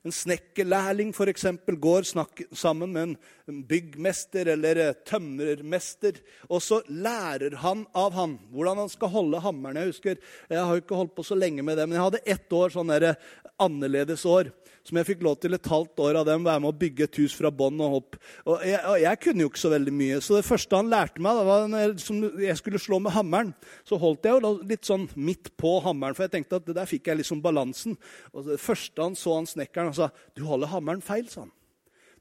En 0.00 0.16
snekkerlærling 0.16 1.12
f.eks. 1.12 1.44
går 1.68 2.08
sammen 2.56 2.96
med 2.96 3.02
en 3.02 3.14
byggmester 3.46 4.52
eller 4.54 4.80
eh, 4.80 4.96
tømrermester. 5.08 6.20
Og 6.48 6.62
så 6.64 6.80
lærer 6.88 7.58
han 7.62 7.86
av 7.96 8.16
han 8.16 8.38
hvordan 8.52 8.84
han 8.84 8.92
skal 8.92 9.12
holde 9.12 9.42
hammeren. 9.44 9.80
Jeg 9.82 9.94
husker, 9.94 10.18
jeg 10.48 10.62
har 10.62 10.74
jo 10.74 10.84
ikke 10.84 10.98
holdt 10.98 11.16
på 11.18 11.26
så 11.26 11.38
lenge 11.38 11.64
med 11.66 11.78
det, 11.78 11.88
men 11.88 11.98
jeg 11.98 12.08
hadde 12.08 12.26
ett 12.36 12.58
år 12.58 12.74
sånn 12.74 12.92
der, 12.92 13.14
annerledes 13.62 14.24
år 14.26 14.48
som 14.82 14.98
jeg 14.98 15.06
fikk 15.12 15.22
lov 15.22 15.36
til 15.38 15.54
et 15.54 15.68
halvt 15.70 16.00
år 16.02 16.18
av 16.20 16.26
dem 16.26 16.46
være 16.46 16.62
med 16.62 16.72
å 16.72 16.78
bygge 16.78 17.06
et 17.06 17.18
hus 17.22 17.34
fra 17.38 17.52
bånn 17.54 17.78
og 17.84 17.98
opp. 18.00 18.18
Og 18.50 18.64
jeg, 18.66 18.80
og 18.90 18.98
jeg, 19.04 19.20
kunne 19.22 19.44
jo 19.44 19.52
ikke 19.52 19.62
så 19.62 19.72
veldig 19.72 19.94
mye, 19.94 20.18
så 20.24 20.36
det 20.38 20.46
første 20.46 20.80
han 20.80 20.90
lærte 20.90 21.22
meg, 21.22 21.38
da 21.38 21.46
var 21.46 21.70
når 21.70 22.42
jeg 22.42 22.58
skulle 22.58 22.82
slå 22.82 22.98
med 23.04 23.14
hammeren. 23.14 23.54
Så 23.88 23.98
holdt 24.02 24.26
jeg 24.26 24.34
jo 24.34 24.54
litt 24.58 24.88
sånn 24.88 25.06
midt 25.14 25.52
på 25.60 25.76
hammeren, 25.86 26.18
for 26.18 26.26
jeg 26.26 26.34
tenkte 26.34 26.58
at 26.58 26.74
der 26.74 26.90
fikk 26.90 27.12
jeg 27.12 27.22
liksom 27.22 27.42
balansen. 27.44 27.94
Og 28.34 28.50
det 28.50 28.60
første 28.62 29.06
han 29.06 29.18
så 29.18 29.38
han 29.38 29.50
snekkeren, 29.50 29.92
han 29.92 30.00
sa 30.00 30.10
'Du 30.34 30.44
holder 30.48 30.74
hammeren 30.74 31.04
feil', 31.04 31.30
sa 31.30 31.46
han. 31.46 31.54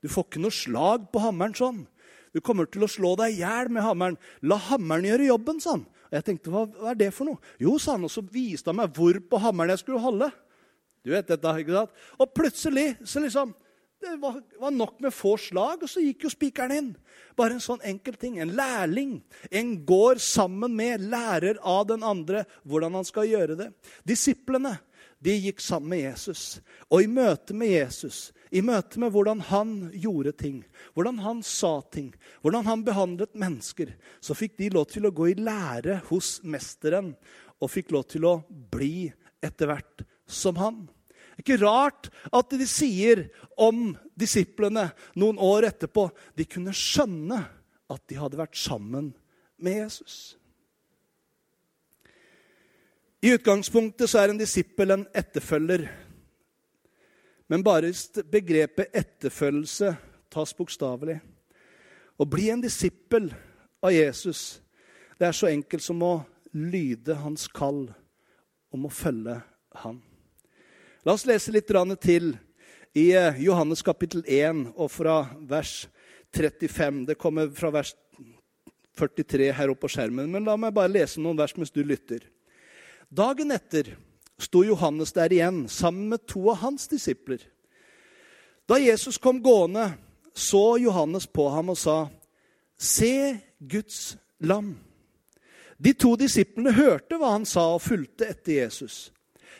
'Du 0.01 0.09
får 0.09 0.25
ikke 0.27 0.41
noe 0.41 0.51
slag 0.51 1.11
på 1.13 1.21
hammeren 1.21 1.53
sånn'. 1.53 1.85
Du 2.33 2.39
kommer 2.41 2.65
til 2.71 2.85
å 2.85 2.89
slå 2.89 3.15
deg 3.19 3.35
i 3.35 3.41
hjel 3.43 3.69
med 3.69 3.83
hammeren. 3.83 4.17
La 4.41 4.55
hammeren 4.55 5.05
gjøre 5.05 5.27
jobben, 5.27 5.59
sa 5.59 5.75
han. 5.75 5.85
Og 6.11 6.15
jeg 6.17 6.27
tenkte, 6.27 6.51
hva, 6.51 6.65
hva 6.65 6.91
er 6.91 6.99
det 6.99 7.09
for 7.15 7.27
noe? 7.27 7.41
Jo, 7.59 7.77
sa 7.79 7.97
han, 7.97 8.07
og 8.07 8.11
så 8.11 8.23
viste 8.23 8.71
han 8.71 8.79
meg 8.79 8.95
hvor 8.95 9.19
på 9.19 9.39
hammeren 9.43 9.73
jeg 9.75 9.83
skulle 9.83 10.03
holde. 10.03 10.31
Du 11.03 11.11
vet 11.11 11.27
dette, 11.27 11.53
ikke 11.63 11.75
sant? 11.75 11.99
Og 12.19 12.31
plutselig 12.35 12.93
så 13.03 13.23
liksom 13.23 13.57
Det 14.01 14.15
var, 14.17 14.39
var 14.57 14.71
nok 14.73 14.95
med 14.97 15.13
få 15.13 15.35
slag, 15.37 15.83
og 15.85 15.89
så 15.91 16.01
gikk 16.01 16.23
jo 16.25 16.29
spikeren 16.33 16.71
inn. 16.73 16.87
Bare 17.37 17.53
en 17.53 17.61
sånn 17.61 17.83
enkel 17.85 18.15
ting. 18.17 18.39
En 18.41 18.55
lærling. 18.57 19.19
En 19.53 19.75
går 19.85 20.17
sammen 20.17 20.73
med, 20.73 21.03
lærer 21.05 21.59
av 21.61 21.83
den 21.91 22.01
andre 22.01 22.41
hvordan 22.65 22.97
han 22.97 23.05
skal 23.05 23.29
gjøre 23.29 23.59
det. 23.59 23.67
Disiplene 24.01 24.71
de 25.21 25.35
gikk 25.37 25.61
sammen 25.61 25.93
med 25.93 26.01
Jesus. 26.01 26.59
Og 26.89 27.03
i 27.03 27.09
møte 27.09 27.53
med 27.53 27.69
Jesus, 27.69 28.31
i 28.51 28.63
møte 28.65 28.99
med 28.99 29.13
hvordan 29.13 29.43
han 29.51 29.75
gjorde 29.93 30.33
ting, 30.37 30.61
hvordan 30.95 31.21
han 31.21 31.43
sa 31.45 31.77
ting, 31.93 32.09
hvordan 32.41 32.65
han 32.67 32.85
behandlet 32.87 33.37
mennesker, 33.37 33.93
så 34.19 34.35
fikk 34.37 34.57
de 34.59 34.71
lov 34.73 34.89
til 34.91 35.05
å 35.07 35.13
gå 35.15 35.29
i 35.31 35.37
lære 35.37 36.01
hos 36.09 36.39
mesteren 36.43 37.13
og 37.61 37.71
fikk 37.71 37.93
lov 37.93 38.09
til 38.09 38.25
å 38.27 38.39
bli 38.49 39.11
etter 39.45 39.69
hvert 39.69 40.03
som 40.25 40.57
han. 40.57 40.83
Det 41.31 41.45
er 41.45 41.45
ikke 41.45 41.61
rart 41.63 42.09
at 42.33 42.51
de 42.57 42.67
sier 42.69 43.23
om 43.61 43.93
disiplene 44.19 44.89
noen 45.17 45.39
år 45.41 45.71
etterpå 45.71 46.03
De 46.37 46.45
kunne 46.45 46.73
skjønne 46.75 47.39
at 47.91 48.03
de 48.09 48.17
hadde 48.19 48.39
vært 48.39 48.59
sammen 48.59 49.13
med 49.61 49.83
Jesus. 49.85 50.35
I 53.21 53.35
utgangspunktet 53.35 54.09
så 54.09 54.17
er 54.17 54.31
en 54.31 54.39
disippel 54.39 54.95
en 54.95 55.03
etterfølger. 55.13 55.83
Men 57.53 57.61
bare 57.61 57.91
begrepet 58.33 58.95
etterfølgelse 58.97 59.91
tas 60.33 60.53
bokstavelig. 60.57 61.19
Å 62.17 62.25
bli 62.25 62.47
en 62.49 62.63
disippel 62.63 63.27
av 63.81 63.93
Jesus, 63.93 64.61
det 65.21 65.29
er 65.29 65.37
så 65.37 65.51
enkelt 65.51 65.85
som 65.85 66.01
å 66.01 66.15
lyde 66.57 67.19
hans 67.21 67.45
kall 67.53 67.83
om 68.73 68.89
å 68.89 68.93
følge 68.93 69.37
ham. 69.83 70.01
La 71.05 71.13
oss 71.13 71.27
lese 71.29 71.53
litt 71.53 71.69
til 72.01 72.33
i 72.97 73.11
eh, 73.13 73.37
Johannes 73.45 73.85
kapittel 73.85 74.25
1 74.25 74.73
og 74.73 74.89
fra 74.89 75.27
vers 75.45 75.87
35. 76.33 77.05
Det 77.05 77.21
kommer 77.21 77.53
fra 77.53 77.69
vers 77.69 77.93
43 78.97 79.53
her 79.53 79.69
oppe 79.69 79.85
på 79.85 79.93
skjermen, 79.93 80.31
men 80.31 80.45
la 80.45 80.57
meg 80.57 80.73
bare 80.73 80.89
lese 80.89 81.21
noen 81.21 81.37
vers 81.37 81.53
mens 81.57 81.71
du 81.71 81.83
lytter. 81.83 82.30
Dagen 83.11 83.51
etter 83.51 83.97
sto 84.39 84.63
Johannes 84.63 85.11
der 85.11 85.33
igjen 85.35 85.65
sammen 85.67 86.07
med 86.13 86.23
to 86.31 86.45
av 86.53 86.61
hans 86.63 86.87
disipler. 86.87 87.41
Da 88.65 88.77
Jesus 88.79 89.17
kom 89.19 89.41
gående, 89.43 89.89
så 90.33 90.77
Johannes 90.79 91.27
på 91.27 91.49
ham 91.51 91.73
og 91.73 91.77
sa, 91.77 92.07
'Se 92.77 93.37
Guds 93.59 94.17
lam.' 94.39 94.79
De 95.77 95.93
to 95.93 96.15
disiplene 96.15 96.71
hørte 96.71 97.17
hva 97.17 97.33
han 97.33 97.45
sa, 97.45 97.73
og 97.73 97.81
fulgte 97.81 98.29
etter 98.29 98.53
Jesus. 98.63 99.11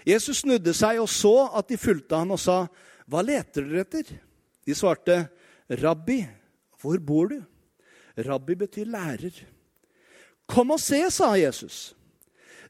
Jesus 0.05 0.37
snudde 0.37 0.73
seg 0.73 1.01
og 1.01 1.09
så 1.09 1.49
at 1.57 1.67
de 1.67 1.77
fulgte 1.77 2.15
han 2.15 2.31
og 2.31 2.39
sa, 2.39 2.67
'Hva 3.07 3.21
leter 3.21 3.67
dere 3.67 3.81
etter?' 3.81 4.19
De 4.65 4.75
svarte, 4.75 5.27
'Rabbi, 5.69 6.25
hvor 6.81 6.97
bor 6.99 7.27
du?' 7.27 7.43
Rabbi 8.17 8.55
betyr 8.55 8.85
lærer. 8.85 9.43
'Kom 10.47 10.71
og 10.71 10.79
se', 10.79 11.09
sa 11.11 11.33
Jesus. 11.35 11.95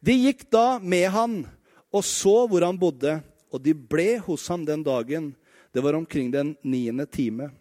De 0.01 0.13
gikk 0.17 0.47
da 0.51 0.79
med 0.81 1.09
han 1.13 1.35
og 1.91 2.05
så 2.07 2.45
hvor 2.47 2.63
han 2.63 2.79
bodde, 2.79 3.19
og 3.51 3.59
de 3.63 3.73
ble 3.75 4.15
hos 4.23 4.47
ham 4.51 4.63
den 4.65 4.83
dagen. 4.83 5.33
Det 5.75 5.83
var 5.83 5.97
omkring 5.97 6.31
den 6.31 6.55
niende 6.63 7.05
time. 7.05 7.51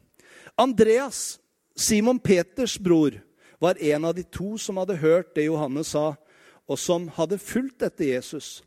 Andreas, 0.59 1.41
Simon 1.77 2.19
Peters 2.19 2.79
bror, 2.79 3.19
var 3.61 3.79
en 3.83 4.07
av 4.07 4.15
de 4.15 4.23
to 4.25 4.57
som 4.59 4.79
hadde 4.81 5.01
hørt 5.03 5.35
det 5.37 5.49
Johannes 5.49 5.93
sa, 5.93 6.15
og 6.71 6.79
som 6.79 7.09
hadde 7.17 7.41
fulgt 7.43 7.83
etter 7.83 8.15
Jesus. 8.15 8.63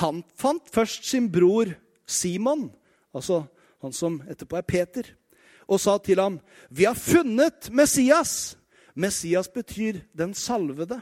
Han 0.00 0.22
fant 0.38 0.70
først 0.72 1.04
sin 1.10 1.26
bror 1.30 1.74
Simon. 2.06 2.68
Altså, 3.14 3.44
han 3.82 3.92
som 3.92 4.20
etterpå 4.30 4.58
er 4.58 4.66
Peter, 4.66 5.10
og 5.66 5.80
sa 5.80 5.98
til 5.98 6.20
ham, 6.20 6.40
'Vi 6.70 6.84
har 6.84 6.94
funnet 6.94 7.70
Messias.' 7.72 8.56
Messias 8.94 9.48
betyr 9.48 10.00
den 10.16 10.34
salvede. 10.34 11.00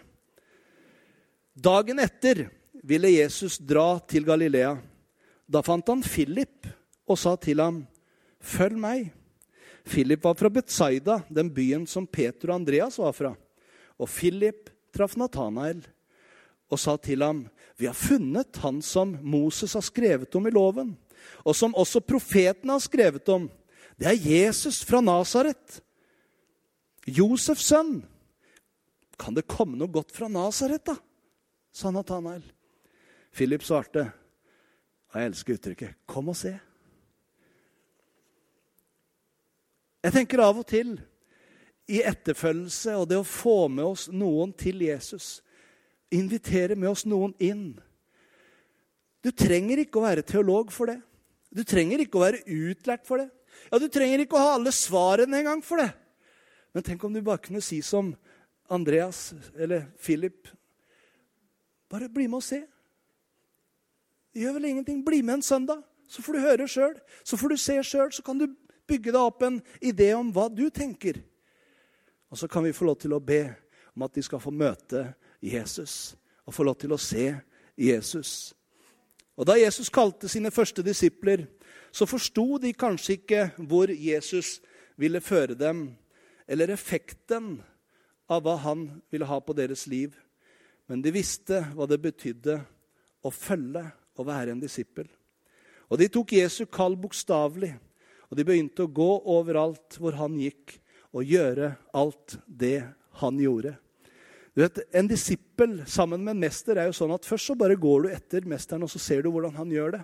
Dagen 1.52 1.98
etter 2.00 2.46
ville 2.82 3.10
Jesus 3.12 3.58
dra 3.58 3.98
til 4.08 4.24
Galilea. 4.24 4.78
Da 5.44 5.60
fant 5.62 5.88
han 5.92 6.00
Philip 6.04 6.66
og 7.04 7.18
sa 7.18 7.36
til 7.36 7.60
ham, 7.60 7.86
'Følg 8.40 8.76
meg.' 8.76 9.12
Philip 9.84 10.22
var 10.24 10.34
fra 10.34 10.48
Betsaida, 10.48 11.22
den 11.28 11.50
byen 11.50 11.86
som 11.86 12.06
Peter 12.06 12.50
og 12.50 12.54
Andreas 12.54 12.98
var 12.98 13.12
fra. 13.12 13.34
Og 13.98 14.08
Philip 14.08 14.70
traff 14.94 15.16
Natanael 15.16 15.82
og 16.70 16.78
sa 16.78 16.96
til 16.96 17.22
ham, 17.22 17.48
'Vi 17.76 17.86
har 17.86 17.94
funnet 17.94 18.56
han 18.56 18.80
som 18.82 19.18
Moses 19.20 19.72
har 19.72 19.82
skrevet 19.82 20.34
om 20.34 20.46
i 20.46 20.50
loven,' 20.50 20.96
'og 21.44 21.54
som 21.54 21.74
også 21.74 22.00
profetene 22.00 22.72
har 22.72 22.80
skrevet 22.80 23.28
om.' 23.28 23.50
'Det 23.98 24.06
er 24.06 24.30
Jesus 24.30 24.84
fra 24.84 25.00
Nasaret, 25.00 25.82
Josefs 27.06 27.64
sønn.' 27.64 28.06
'Kan 29.18 29.34
det 29.34 29.46
komme 29.46 29.76
noe 29.76 29.88
godt 29.88 30.12
fra 30.12 30.28
Nasaret, 30.28 30.86
da?' 30.86 30.96
Sa 31.72 31.90
Nathanael. 31.90 32.44
Philip 33.32 33.64
svarte, 33.64 34.04
og 35.12 35.20
jeg 35.20 35.26
elsker 35.30 35.54
uttrykket, 35.54 35.94
'Kom 36.06 36.28
og 36.28 36.36
se'. 36.36 36.60
Jeg 40.02 40.12
tenker 40.12 40.40
av 40.42 40.58
og 40.58 40.66
til 40.66 41.00
i 41.88 42.02
etterfølgelse 42.02 42.96
og 42.96 43.08
det 43.08 43.18
å 43.20 43.26
få 43.26 43.68
med 43.68 43.84
oss 43.84 44.08
noen 44.08 44.52
til 44.52 44.82
Jesus, 44.82 45.42
invitere 46.10 46.76
med 46.76 46.90
oss 46.90 47.04
noen 47.06 47.34
inn. 47.38 47.80
Du 49.22 49.30
trenger 49.30 49.78
ikke 49.78 50.00
å 50.00 50.06
være 50.08 50.22
teolog 50.26 50.72
for 50.72 50.86
det. 50.90 51.00
Du 51.54 51.62
trenger 51.68 52.02
ikke 52.02 52.18
å 52.18 52.24
være 52.24 52.42
utlært 52.46 53.06
for 53.06 53.22
det. 53.22 53.30
Ja, 53.70 53.78
Du 53.78 53.88
trenger 53.88 54.18
ikke 54.24 54.38
å 54.38 54.42
ha 54.42 54.54
alle 54.56 54.72
svarene 54.72 55.38
engang 55.38 55.62
for 55.62 55.76
det. 55.76 55.92
Men 56.74 56.82
tenk 56.82 57.04
om 57.04 57.12
du 57.12 57.20
bare 57.22 57.38
kunne 57.38 57.60
si 57.60 57.80
som 57.84 58.14
Andreas 58.72 59.34
eller 59.54 59.86
Philip 60.00 60.48
Bare 61.92 62.08
bli 62.08 62.24
med 62.26 62.40
og 62.40 62.46
se. 62.46 62.62
Det 64.32 64.40
gjør 64.40 64.56
vel 64.56 64.70
ingenting. 64.70 65.02
Bli 65.04 65.20
med 65.22 65.34
en 65.34 65.42
søndag, 65.44 65.82
så 66.08 66.22
får 66.24 66.32
du 66.32 66.40
høre 66.40 66.68
sjøl. 66.68 66.94
Så 67.24 67.36
får 67.36 67.52
du 67.52 67.56
se 67.60 67.76
sjøl, 67.84 68.12
så 68.12 68.24
kan 68.24 68.40
du 68.40 68.46
bygge 68.88 69.12
deg 69.12 69.20
opp 69.20 69.44
en 69.44 69.60
idé 69.84 70.12
om 70.16 70.32
hva 70.32 70.48
du 70.48 70.70
tenker. 70.72 71.20
Og 72.32 72.40
så 72.40 72.48
kan 72.48 72.64
vi 72.64 72.72
få 72.72 72.88
lov 72.88 72.96
til 73.02 73.12
å 73.12 73.20
be 73.20 73.44
om 73.92 74.06
at 74.06 74.14
de 74.16 74.24
skal 74.24 74.40
få 74.40 74.50
møte 74.56 75.10
Jesus 75.44 76.14
og 76.46 76.56
få 76.56 76.64
lov 76.64 76.78
til 76.80 76.96
å 76.96 77.00
se 77.00 77.28
Jesus. 77.76 78.54
Og 79.36 79.46
Da 79.46 79.58
Jesus 79.60 79.92
kalte 79.92 80.28
sine 80.28 80.50
første 80.50 80.82
disipler, 80.82 81.46
så 81.92 82.06
forsto 82.06 82.58
de 82.58 82.72
kanskje 82.72 83.18
ikke 83.18 83.50
hvor 83.68 83.92
Jesus 83.92 84.60
ville 84.96 85.20
føre 85.20 85.54
dem, 85.54 85.90
eller 86.48 86.72
effekten 86.72 87.60
av 88.28 88.42
hva 88.44 88.56
han 88.64 89.02
ville 89.10 89.28
ha 89.28 89.40
på 89.40 89.52
deres 89.52 89.86
liv. 89.86 90.16
Men 90.92 91.00
de 91.00 91.08
visste 91.08 91.62
hva 91.72 91.86
det 91.88 91.96
betydde 92.04 92.58
å 93.24 93.30
følge 93.32 93.80
og 94.20 94.26
være 94.28 94.52
en 94.52 94.60
disippel. 94.60 95.06
Og 95.88 95.96
de 95.96 96.10
tok 96.12 96.34
Jesu 96.36 96.66
kall 96.68 96.98
bokstavelig. 97.00 97.70
Og 98.28 98.36
de 98.36 98.44
begynte 98.44 98.84
å 98.84 98.92
gå 98.92 99.08
overalt 99.32 99.96
hvor 99.96 100.18
han 100.20 100.36
gikk, 100.36 100.74
og 101.16 101.28
gjøre 101.28 101.70
alt 101.96 102.36
det 102.44 102.82
han 103.20 103.40
gjorde. 103.40 103.72
Du 104.52 104.60
vet, 104.60 104.82
En 104.92 105.08
disippel 105.08 105.78
sammen 105.88 106.20
med 106.20 106.34
en 106.34 106.44
mester 106.44 106.76
er 106.76 106.90
jo 106.90 106.96
sånn 106.96 107.12
at 107.16 107.24
først 107.24 107.48
så 107.48 107.56
bare 107.56 107.76
går 107.80 108.04
du 108.04 108.08
etter 108.12 108.44
mesteren, 108.48 108.84
og 108.84 108.92
så 108.92 109.00
ser 109.00 109.24
du 109.24 109.30
hvordan 109.32 109.56
han 109.56 109.72
gjør 109.72 109.96
det. 109.96 110.02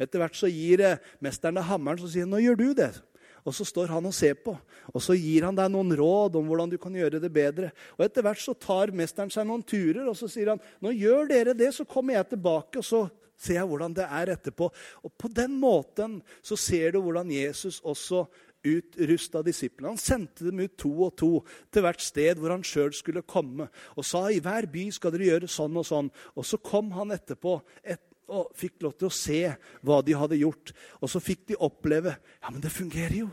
Etter 0.00 0.24
hvert 0.24 0.40
så 0.40 0.48
gir 0.48 0.80
eh, 0.84 1.00
mesteren 1.20 1.60
deg 1.60 1.68
hammeren, 1.68 2.00
så 2.00 2.08
sier 2.08 2.24
han 2.24 2.32
'Nå 2.32 2.40
gjør 2.46 2.60
du 2.60 2.68
det'. 2.80 3.00
Og 3.44 3.54
så 3.56 3.64
står 3.66 3.92
han 3.94 4.06
og 4.06 4.14
ser 4.14 4.36
på. 4.42 4.54
Og 4.92 5.02
så 5.04 5.16
gir 5.18 5.46
han 5.48 5.56
deg 5.56 5.70
noen 5.72 5.94
råd 5.96 6.36
om 6.40 6.50
hvordan 6.50 6.72
du 6.72 6.76
kan 6.80 6.94
gjøre 6.94 7.22
det 7.22 7.32
bedre. 7.32 7.70
Og 7.96 8.04
etter 8.06 8.24
hvert 8.26 8.42
så 8.42 8.54
tar 8.54 8.92
mesteren 8.96 9.32
seg 9.32 9.48
noen 9.48 9.64
turer, 9.64 10.04
og 10.08 10.16
så 10.18 10.28
sier 10.28 10.52
han 10.54 10.60
'Nå 10.80 10.92
gjør 10.96 11.28
dere 11.28 11.54
det, 11.54 11.74
så 11.74 11.84
kommer 11.84 12.14
jeg 12.14 12.30
tilbake', 12.36 12.78
og 12.78 12.84
så 12.84 13.08
ser 13.40 13.60
jeg 13.60 13.68
hvordan 13.70 13.96
det 13.96 14.04
er 14.04 14.34
etterpå. 14.34 14.70
Og 15.04 15.12
på 15.18 15.28
den 15.28 15.56
måten 15.60 16.20
så 16.42 16.56
ser 16.56 16.92
du 16.92 17.00
hvordan 17.00 17.30
Jesus 17.30 17.80
også 17.80 18.26
utrusta 18.60 19.42
disiplene. 19.42 19.94
Han 19.94 20.00
sendte 20.00 20.44
dem 20.44 20.60
ut 20.60 20.76
to 20.78 20.90
og 21.06 21.16
to 21.16 21.30
til 21.72 21.84
hvert 21.84 22.02
sted 22.04 22.40
hvor 22.40 22.52
han 22.52 22.64
sjøl 22.66 22.92
skulle 22.92 23.24
komme. 23.24 23.70
Og 23.96 24.04
sa 24.04 24.26
i 24.28 24.42
hver 24.42 24.68
by 24.70 24.90
skal 24.92 25.14
dere 25.14 25.30
gjøre 25.30 25.48
sånn 25.48 25.80
og 25.80 25.86
sånn. 25.88 26.10
Og 26.36 26.46
så 26.46 26.60
kom 26.60 26.92
han 26.96 27.14
etterpå 27.16 27.56
et, 27.82 28.02
og 28.30 28.52
fikk 28.58 28.84
lov 28.84 28.94
til 28.98 29.10
å 29.10 29.14
se 29.14 29.40
hva 29.86 30.00
de 30.06 30.16
hadde 30.16 30.38
gjort. 30.40 30.72
Og 31.02 31.10
så 31.10 31.22
fikk 31.22 31.48
de 31.50 31.58
oppleve 31.60 32.14
ja, 32.14 32.50
men 32.50 32.62
det 32.62 32.72
fungerer 32.74 33.18
jo. 33.24 33.30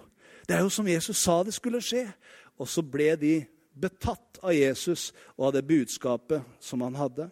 Det 0.47 0.55
er 0.55 0.65
jo 0.65 0.73
som 0.73 0.87
Jesus 0.87 1.21
sa 1.21 1.41
det 1.43 1.55
skulle 1.55 1.83
skje. 1.83 2.05
Og 2.57 2.69
så 2.69 2.81
ble 2.81 3.13
de 3.21 3.33
betatt 3.77 4.39
av 4.41 4.55
Jesus 4.55 5.11
og 5.35 5.49
av 5.49 5.57
det 5.57 5.65
budskapet 5.69 6.45
som 6.63 6.81
han 6.85 6.97
hadde. 6.97 7.29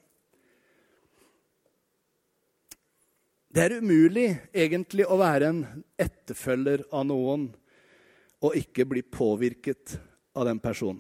Det 3.56 3.63
er 3.63 3.78
umulig 3.80 4.28
egentlig 4.51 5.06
å 5.08 5.15
være 5.21 5.47
en 5.47 5.62
etterfølger 5.95 6.84
av 6.91 7.06
noen 7.08 7.47
og 8.43 8.58
ikke 8.60 8.84
bli 8.89 9.01
påvirket 9.08 9.95
av 10.36 10.43
den 10.49 10.60
personen. 10.60 10.99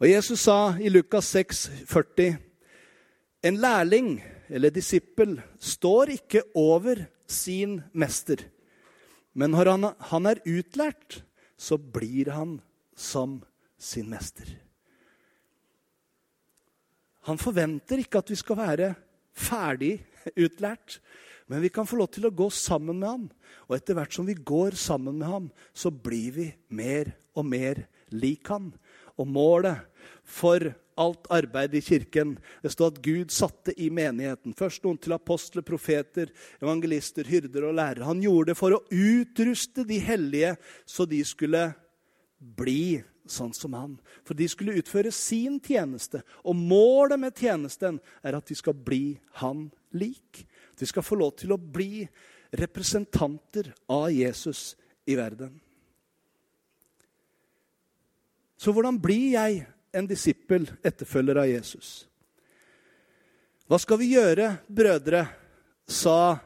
Og 0.00 0.08
Jesus 0.08 0.42
sa 0.48 0.74
i 0.80 0.88
Lukas 0.88 1.28
6, 1.30 1.58
40, 1.86 2.34
en 3.46 3.58
lærling 3.60 4.14
eller 4.50 4.74
disippel 4.74 5.36
står 5.62 6.16
ikke 6.16 6.42
over 6.58 7.04
sin 7.30 7.78
mester. 7.94 8.42
Men 9.32 9.54
når 9.54 9.70
han, 9.70 9.90
han 10.10 10.26
er 10.26 10.42
utlært, 10.48 11.20
så 11.54 11.78
blir 11.78 12.32
han 12.34 12.58
som 12.98 13.38
sin 13.78 14.10
mester. 14.10 14.48
Han 17.28 17.38
forventer 17.38 18.00
ikke 18.02 18.22
at 18.22 18.32
vi 18.32 18.38
skal 18.40 18.58
være 18.58 18.92
ferdig 19.36 19.98
utlært, 20.34 20.98
men 21.50 21.62
vi 21.62 21.70
kan 21.72 21.86
få 21.86 21.98
lov 22.00 22.10
til 22.14 22.26
å 22.28 22.34
gå 22.34 22.48
sammen 22.54 23.00
med 23.00 23.08
ham. 23.08 23.24
Og 23.68 23.76
etter 23.76 23.96
hvert 23.98 24.14
som 24.14 24.26
vi 24.26 24.34
går 24.34 24.76
sammen 24.78 25.18
med 25.18 25.28
ham, 25.28 25.48
så 25.74 25.90
blir 25.90 26.34
vi 26.36 26.46
mer 26.74 27.12
og 27.34 27.46
mer 27.50 27.84
lik 28.14 28.50
han. 28.50 28.70
Og 29.18 29.26
målet 29.26 29.82
for 30.22 30.70
alt 31.00 31.28
arbeid 31.32 31.74
i 31.74 31.82
kirken 31.84 32.36
Det 32.62 32.72
står 32.74 32.92
at 32.92 33.02
Gud 33.04 33.32
satte 33.34 33.74
i 33.80 33.88
menigheten 33.92 34.54
først 34.56 34.84
noen 34.84 34.98
til 35.00 35.16
apostler, 35.16 35.64
profeter, 35.66 36.32
evangelister, 36.60 37.28
hyrder 37.28 37.68
og 37.70 37.78
lærere. 37.78 38.08
Han 38.08 38.22
gjorde 38.24 38.52
det 38.52 38.58
for 38.60 38.76
å 38.76 38.82
utruste 38.90 39.86
de 39.88 40.00
hellige 40.04 40.56
så 40.88 41.08
de 41.08 41.22
skulle 41.26 41.70
bli 42.40 43.00
sånn 43.30 43.52
som 43.54 43.74
han. 43.78 43.96
For 44.26 44.36
de 44.36 44.48
skulle 44.50 44.76
utføre 44.80 45.12
sin 45.14 45.58
tjeneste. 45.62 46.22
Og 46.44 46.56
målet 46.56 47.20
med 47.20 47.36
tjenesten 47.38 48.00
er 48.26 48.36
at 48.36 48.48
de 48.48 48.56
skal 48.58 48.76
bli 48.76 49.18
han 49.40 49.68
lik. 49.96 50.44
De 50.78 50.88
skal 50.88 51.04
få 51.06 51.18
lov 51.20 51.36
til 51.40 51.54
å 51.54 51.60
bli 51.60 52.06
representanter 52.56 53.70
av 53.90 54.08
Jesus 54.12 54.74
i 55.06 55.16
verden. 55.18 55.52
Så 58.60 58.74
hvordan 58.76 58.98
blir 59.00 59.36
jeg 59.38 59.62
en 59.92 60.06
disippel, 60.06 60.68
etterfølger 60.86 61.40
av 61.42 61.48
Jesus? 61.50 61.90
Hva 63.70 63.78
skal 63.78 64.00
vi 64.00 64.12
gjøre, 64.14 64.52
brødre, 64.66 65.24
sa 65.90 66.38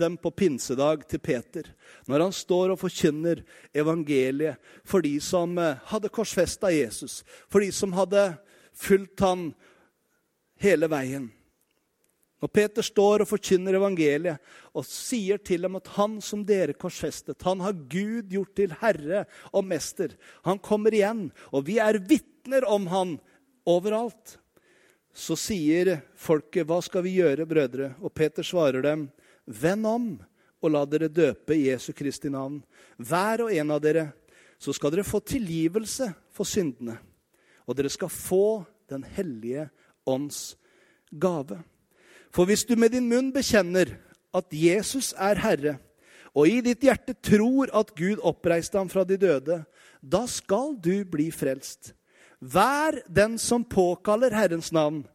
dem 0.00 0.16
på 0.20 0.30
pinsedag 0.30 1.06
til 1.08 1.20
Peter, 1.24 1.68
når 2.08 2.26
han 2.26 2.34
står 2.36 2.74
og 2.74 2.80
forkynner 2.80 3.40
evangeliet 3.76 4.60
for 4.84 5.04
de 5.04 5.14
som 5.24 5.56
eh, 5.60 5.80
hadde 5.88 6.12
korsfesta 6.12 6.68
Jesus, 6.72 7.22
for 7.48 7.64
de 7.64 7.70
som 7.72 7.94
hadde 7.96 8.28
fulgt 8.76 9.24
han 9.24 9.48
hele 10.60 10.88
veien. 10.92 11.30
Når 12.46 12.52
Peter 12.54 12.84
står 12.86 13.24
og 13.24 13.26
forkynner 13.26 13.74
evangeliet 13.74 14.38
og 14.70 14.84
sier 14.86 15.40
til 15.42 15.64
dem 15.66 15.80
at 15.80 15.88
han 15.96 16.20
som 16.22 16.44
dere 16.46 16.76
korsfestet, 16.78 17.42
han 17.42 17.58
har 17.64 17.74
Gud 17.74 18.30
gjort 18.30 18.52
til 18.54 18.76
herre 18.84 19.24
og 19.50 19.66
mester. 19.66 20.14
Han 20.46 20.62
kommer 20.62 20.94
igjen, 20.94 21.32
og 21.50 21.66
vi 21.66 21.80
er 21.82 21.98
vitner 21.98 22.68
om 22.70 22.86
han 22.92 23.16
overalt. 23.66 24.36
Så 25.10 25.34
sier 25.34 26.04
folket, 26.14 26.68
'Hva 26.68 26.78
skal 26.86 27.02
vi 27.02 27.18
gjøre, 27.18 27.50
brødre?' 27.50 27.94
Og 27.98 28.14
Peter 28.14 28.46
svarer 28.46 28.82
dem, 28.82 29.10
'Vend 29.48 29.86
om 29.86 30.22
og 30.62 30.70
la 30.70 30.84
dere 30.84 31.08
døpe 31.08 31.50
i 31.50 31.66
Jesu 31.66 31.92
Kristi 31.92 32.28
navn, 32.28 32.62
hver 32.96 33.42
og 33.42 33.50
en 33.52 33.70
av 33.70 33.80
dere.' 33.80 34.12
Så 34.58 34.72
skal 34.72 34.90
dere 34.90 35.02
få 35.02 35.18
tilgivelse 35.18 36.14
for 36.30 36.44
syndene, 36.44 36.98
og 37.66 37.76
dere 37.76 37.90
skal 37.90 38.08
få 38.08 38.64
Den 38.88 39.02
hellige 39.02 39.68
ånds 40.06 40.54
gave. 41.10 41.64
For 42.36 42.44
hvis 42.44 42.66
du 42.68 42.74
med 42.76 42.92
din 42.92 43.08
munn 43.08 43.30
bekjenner 43.32 43.94
at 44.36 44.52
Jesus 44.52 45.14
er 45.16 45.40
Herre, 45.40 45.78
og 46.36 46.50
i 46.52 46.60
ditt 46.60 46.82
hjerte 46.84 47.14
tror 47.24 47.70
at 47.72 47.94
Gud 47.96 48.20
oppreiste 48.20 48.76
ham 48.76 48.90
fra 48.92 49.06
de 49.08 49.16
døde, 49.16 49.62
da 50.04 50.26
skal 50.28 50.74
du 50.76 51.00
bli 51.08 51.30
frelst. 51.32 51.94
Hver 52.44 53.00
den 53.08 53.38
som 53.40 53.64
påkaller 53.64 54.36
Herrens 54.36 54.68
navn, 54.68 55.06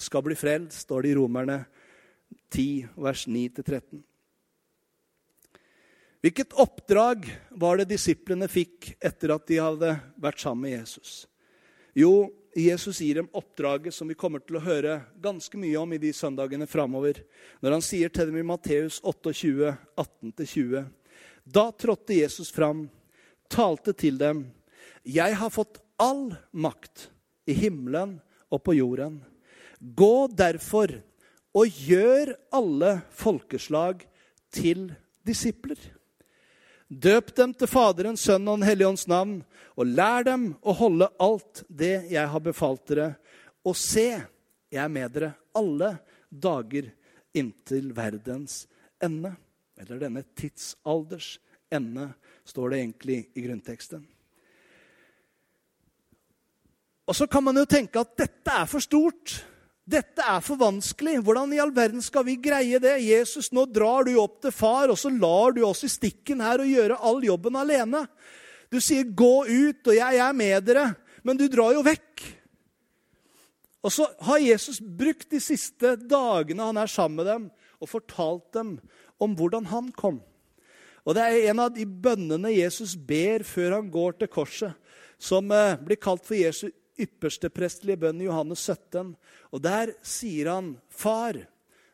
skal 0.00 0.24
bli 0.24 0.32
frelst, 0.32 0.86
står 0.86 1.04
det 1.04 1.10
i 1.12 1.16
Romerne 1.18 1.58
10, 2.48 2.88
vers 2.96 3.26
9-13. 3.28 4.00
Hvilket 6.24 6.56
oppdrag 6.56 7.28
var 7.60 7.76
det 7.76 7.90
disiplene 7.92 8.48
fikk 8.48 8.94
etter 8.96 9.34
at 9.36 9.44
de 9.48 9.60
hadde 9.60 9.92
vært 10.20 10.40
sammen 10.40 10.64
med 10.64 10.78
Jesus? 10.78 11.26
Jo, 11.92 12.30
Jesus 12.54 12.98
gir 13.00 13.14
dem 13.14 13.28
oppdraget 13.32 13.94
som 13.94 14.08
vi 14.10 14.16
kommer 14.18 14.42
til 14.42 14.58
å 14.58 14.64
høre 14.64 14.96
ganske 15.22 15.58
mye 15.60 15.78
om 15.78 15.92
i 15.94 16.00
de 16.02 16.10
søndagene 16.14 16.66
framover. 16.66 17.20
Når 17.62 17.76
han 17.76 17.84
sier 17.84 18.10
til 18.10 18.26
dem 18.30 18.40
i 18.40 18.46
Matteus 18.46 18.98
28, 19.06 19.70
18-20.: 19.94 20.88
Da 21.44 21.70
trådte 21.70 22.18
Jesus 22.18 22.50
fram, 22.50 22.88
talte 23.48 23.94
til 23.94 24.18
dem. 24.18 24.48
Jeg 25.06 25.38
har 25.38 25.54
fått 25.54 25.78
all 26.00 26.32
makt 26.50 27.08
i 27.46 27.54
himmelen 27.54 28.18
og 28.50 28.64
på 28.66 28.74
jorden. 28.74 29.20
Gå 29.78 30.26
derfor 30.34 30.98
og 31.54 31.80
gjør 31.86 32.34
alle 32.54 32.96
folkeslag 33.14 34.02
til 34.50 34.90
disipler. 35.26 35.78
Døp 36.90 37.30
dem 37.38 37.52
til 37.54 37.70
Faderen, 37.70 38.16
Sønnen 38.18 38.50
og 38.50 38.58
Den 38.58 38.66
hellige 38.66 38.90
ånds 38.90 39.06
navn, 39.06 39.36
og 39.78 39.86
lær 39.86 40.24
dem 40.26 40.48
å 40.58 40.74
holde 40.74 41.06
alt 41.22 41.62
det 41.70 42.10
jeg 42.10 42.26
har 42.32 42.42
befalt 42.42 42.82
dere. 42.90 43.12
Og 43.62 43.76
se, 43.78 44.08
jeg 44.70 44.82
er 44.82 44.90
med 44.90 45.14
dere 45.14 45.30
alle 45.54 45.92
dager 46.30 46.90
inntil 47.36 47.92
verdens 47.94 48.64
ende. 49.02 49.36
Eller 49.78 50.02
denne 50.02 50.24
tidsalders 50.34 51.36
ende, 51.70 52.10
står 52.44 52.72
det 52.72 52.80
egentlig 52.80 53.20
i 53.38 53.44
grunnteksten. 53.44 54.02
Og 57.06 57.14
så 57.14 57.26
kan 57.30 57.44
man 57.46 57.58
jo 57.58 57.66
tenke 57.70 58.02
at 58.02 58.16
dette 58.18 58.54
er 58.54 58.66
for 58.70 58.82
stort. 58.82 59.38
Dette 59.90 60.22
er 60.22 60.42
for 60.44 60.60
vanskelig. 60.60 61.18
Hvordan 61.24 61.54
i 61.54 61.60
all 61.62 61.72
verden 61.74 62.02
skal 62.04 62.26
vi 62.28 62.36
greie 62.38 62.78
det? 62.82 62.98
Jesus, 63.02 63.50
nå 63.54 63.64
drar 63.66 64.06
du 64.06 64.12
opp 64.22 64.38
til 64.44 64.54
far, 64.54 64.92
og 64.92 64.98
så 65.00 65.10
lar 65.10 65.56
du 65.56 65.64
oss 65.66 65.82
i 65.86 65.90
stikken 65.90 66.42
her 66.44 66.62
og 66.62 66.70
gjøre 66.70 66.98
all 67.10 67.24
jobben 67.26 67.58
alene. 67.58 68.04
Du 68.70 68.78
sier 68.80 69.02
'gå 69.04 69.46
ut', 69.46 69.88
og 69.88 69.94
'jeg 69.94 70.16
er 70.16 70.32
med 70.32 70.64
dere', 70.64 70.94
men 71.24 71.36
du 71.36 71.48
drar 71.48 71.72
jo 71.74 71.82
vekk. 71.82 72.22
Og 73.82 73.92
så 73.92 74.06
har 74.20 74.38
Jesus 74.38 74.80
brukt 74.80 75.30
de 75.30 75.40
siste 75.40 75.96
dagene 75.96 76.62
han 76.62 76.76
er 76.76 76.86
sammen 76.86 77.16
med 77.16 77.26
dem, 77.26 77.50
og 77.80 77.88
fortalt 77.88 78.52
dem 78.52 78.78
om 79.18 79.34
hvordan 79.34 79.66
han 79.66 79.92
kom. 79.92 80.20
Og 81.04 81.14
Det 81.14 81.22
er 81.22 81.50
en 81.50 81.58
av 81.58 81.74
de 81.74 81.86
bønnene 81.86 82.52
Jesus 82.52 82.94
ber 82.94 83.42
før 83.42 83.80
han 83.80 83.90
går 83.90 84.12
til 84.20 84.28
korset, 84.28 84.74
som 85.18 85.50
eh, 85.50 85.76
blir 85.76 85.96
kalt 85.96 86.26
for 86.26 86.34
Jesu 86.34 86.68
yppersteprestelige 87.04 88.00
bønn 88.04 88.20
i 88.22 88.28
Johannes 88.28 88.62
17. 88.68 89.14
Og 89.52 89.62
der 89.62 89.94
sier 90.02 90.52
han, 90.52 90.78
'Far, 90.88 91.46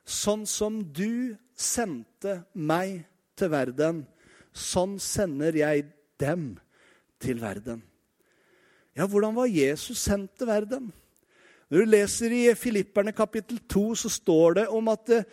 sånn 0.05 0.47
som 0.47 0.83
du 0.85 1.37
sendte 1.57 2.45
meg 2.55 3.07
til 3.37 3.51
verden, 3.51 4.07
sånn 4.53 4.99
sender 4.99 5.57
jeg 5.57 5.87
dem 6.19 6.59
til 7.21 7.40
verden'. 7.40 7.83
Ja, 8.97 9.07
hvordan 9.07 9.35
var 9.37 9.47
Jesus 9.47 9.99
sendt 9.99 10.38
til 10.38 10.49
verden? 10.49 10.92
Når 11.69 11.83
du 11.83 11.90
leser 11.90 12.33
i 12.33 12.55
Filipperne 12.55 13.12
kapittel 13.12 13.59
2, 13.69 13.95
så 13.95 14.09
står 14.09 14.55
det 14.61 14.69
om 14.73 14.88
at 14.88 15.11
eh, 15.12 15.27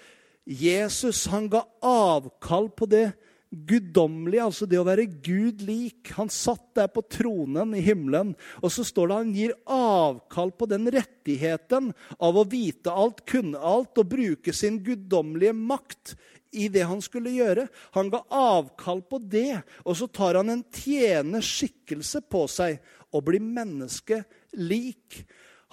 Jesus 0.44 1.26
han 1.32 1.48
ga 1.48 1.62
avkall 1.80 2.68
på 2.76 2.90
det 2.90 3.14
guddommelig, 3.54 4.40
altså 4.42 4.68
det 4.70 4.80
å 4.82 4.86
være 4.88 5.06
Gud 5.24 5.62
lik. 5.66 6.12
Han 6.18 6.32
satt 6.34 6.74
der 6.78 6.90
på 6.92 7.04
tronen 7.06 7.76
i 7.78 7.84
himmelen, 7.86 8.34
og 8.62 8.74
så 8.74 8.86
står 8.88 9.10
det 9.10 9.20
han 9.20 9.34
gir 9.38 9.56
avkall 9.70 10.54
på 10.58 10.68
den 10.72 10.90
rettigheten 10.94 11.92
av 12.18 12.40
å 12.40 12.46
vite 12.50 12.94
alt, 12.94 13.24
kunne 13.30 13.62
alt 13.62 14.02
og 14.02 14.10
bruke 14.16 14.56
sin 14.56 14.82
guddommelige 14.86 15.56
makt 15.58 16.16
i 16.54 16.68
det 16.70 16.86
han 16.90 17.02
skulle 17.02 17.34
gjøre. 17.34 17.68
Han 17.98 18.12
ga 18.14 18.24
avkall 18.30 19.04
på 19.10 19.22
det, 19.22 19.62
og 19.86 19.98
så 19.98 20.10
tar 20.10 20.42
han 20.42 20.54
en 20.54 20.66
tjenerskikkelse 20.74 22.24
på 22.30 22.46
seg 22.52 22.82
og 23.14 23.28
blir 23.30 23.44
menneske 23.44 24.24
lik. 24.58 25.24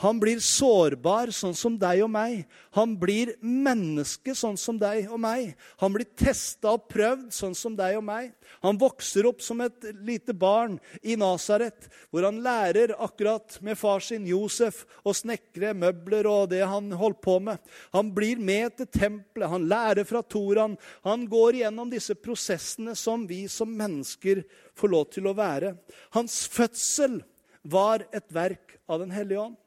Han 0.00 0.16
blir 0.16 0.38
sårbar, 0.40 1.28
sånn 1.34 1.52
som 1.56 1.74
deg 1.76 2.00
og 2.06 2.08
meg. 2.12 2.46
Han 2.72 2.94
blir 2.96 3.34
menneske, 3.44 4.32
sånn 4.36 4.56
som 4.56 4.78
deg 4.80 5.10
og 5.12 5.20
meg. 5.20 5.50
Han 5.82 5.92
blir 5.92 6.08
testa 6.16 6.72
og 6.72 6.86
prøvd, 6.88 7.26
sånn 7.36 7.56
som 7.58 7.76
deg 7.76 7.98
og 7.98 8.06
meg. 8.06 8.30
Han 8.64 8.80
vokser 8.80 9.28
opp 9.28 9.44
som 9.44 9.60
et 9.60 9.90
lite 10.00 10.32
barn 10.32 10.78
i 11.04 11.18
Nasaret, 11.20 11.90
hvor 12.08 12.24
han 12.24 12.40
lærer 12.40 12.96
akkurat 12.96 13.58
med 13.60 13.76
far 13.76 14.00
sin 14.04 14.24
Josef 14.30 14.86
å 15.04 15.12
snekre 15.16 15.74
møbler 15.76 16.28
og 16.32 16.48
det 16.54 16.64
han 16.64 16.88
holdt 16.96 17.20
på 17.20 17.36
med. 17.50 17.60
Han 17.92 18.14
blir 18.16 18.40
med 18.40 18.80
til 18.80 18.88
tempelet, 18.88 19.52
han 19.52 19.68
lærer 19.68 20.08
fra 20.08 20.24
Toran. 20.24 20.80
Han 21.04 21.28
går 21.28 21.60
gjennom 21.60 21.92
disse 21.92 22.16
prosessene 22.16 22.96
som 22.96 23.28
vi 23.28 23.44
som 23.52 23.68
mennesker 23.68 24.46
får 24.80 24.96
lov 24.96 25.10
til 25.12 25.28
å 25.28 25.36
være. 25.36 25.76
Hans 26.16 26.46
fødsel 26.48 27.20
var 27.68 28.08
et 28.16 28.32
verk 28.32 28.80
av 28.88 29.04
Den 29.04 29.12
hellige 29.12 29.50
ånd. 29.50 29.60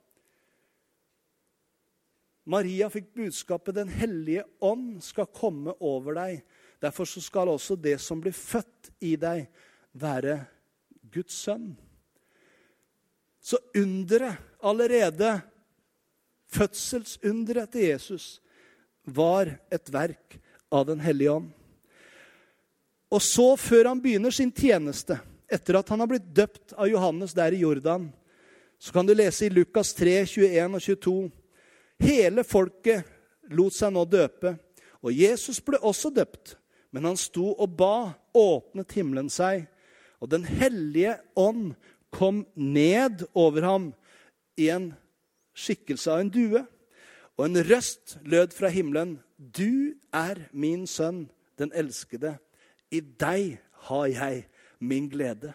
Maria 2.46 2.90
fikk 2.90 3.14
budskapet 3.16 3.76
'Den 3.76 3.88
hellige 3.90 4.44
ånd 4.60 5.04
skal 5.04 5.26
komme 5.26 5.74
over 5.80 6.14
deg'. 6.14 6.42
Derfor 6.82 7.06
skal 7.06 7.48
også 7.48 7.76
det 7.76 8.02
som 8.02 8.22
blir 8.22 8.36
født 8.36 8.92
i 9.00 9.16
deg, 9.16 9.48
være 9.94 10.46
Guds 11.12 11.34
sønn. 11.34 11.78
Så 13.40 13.58
underet 13.76 14.38
allerede, 14.64 15.42
fødselsunderet 16.48 17.72
til 17.72 17.82
Jesus, 17.82 18.42
var 19.06 19.60
et 19.72 19.94
verk 19.94 20.40
av 20.72 20.86
Den 20.86 21.00
hellige 21.00 21.32
ånd. 21.32 21.52
Og 23.12 23.22
så, 23.22 23.56
før 23.56 23.92
han 23.92 24.02
begynner 24.02 24.32
sin 24.32 24.52
tjeneste, 24.52 25.20
etter 25.52 25.78
at 25.78 25.90
han 25.90 26.00
har 26.02 26.10
blitt 26.10 26.34
døpt 26.34 26.74
av 26.74 26.90
Johannes 26.90 27.36
der 27.38 27.54
i 27.54 27.62
Jordan, 27.62 28.08
så 28.80 28.92
kan 28.92 29.06
du 29.06 29.14
lese 29.14 29.46
i 29.46 29.54
Lukas 29.54 29.94
3, 29.94 30.26
21 30.26 30.74
og 30.76 30.82
22. 30.82 31.32
Hele 32.02 32.44
folket 32.48 33.06
lot 33.54 33.76
seg 33.76 33.94
nå 33.94 34.06
døpe, 34.10 34.56
og 35.04 35.14
Jesus 35.14 35.60
ble 35.62 35.80
også 35.84 36.14
døpt. 36.14 36.56
Men 36.94 37.10
han 37.10 37.18
sto 37.18 37.52
og 37.58 37.74
ba, 37.78 38.14
åpnet 38.34 38.94
himmelen 38.98 39.30
seg, 39.34 39.68
og 40.22 40.30
Den 40.32 40.46
hellige 40.48 41.18
ånd 41.36 41.74
kom 42.14 42.46
ned 42.56 43.26
over 43.34 43.66
ham 43.66 43.88
i 44.56 44.70
en 44.72 44.94
skikkelse 45.58 46.14
av 46.14 46.22
en 46.24 46.32
due. 46.32 46.62
Og 47.36 47.48
en 47.48 47.64
røst 47.66 48.18
lød 48.24 48.54
fra 48.56 48.70
himmelen. 48.72 49.18
Du 49.36 49.98
er 50.14 50.46
min 50.54 50.86
sønn, 50.88 51.26
den 51.58 51.74
elskede. 51.76 52.38
I 52.94 53.02
deg 53.02 53.58
har 53.90 54.06
jeg 54.14 54.46
min 54.80 55.10
glede. 55.10 55.54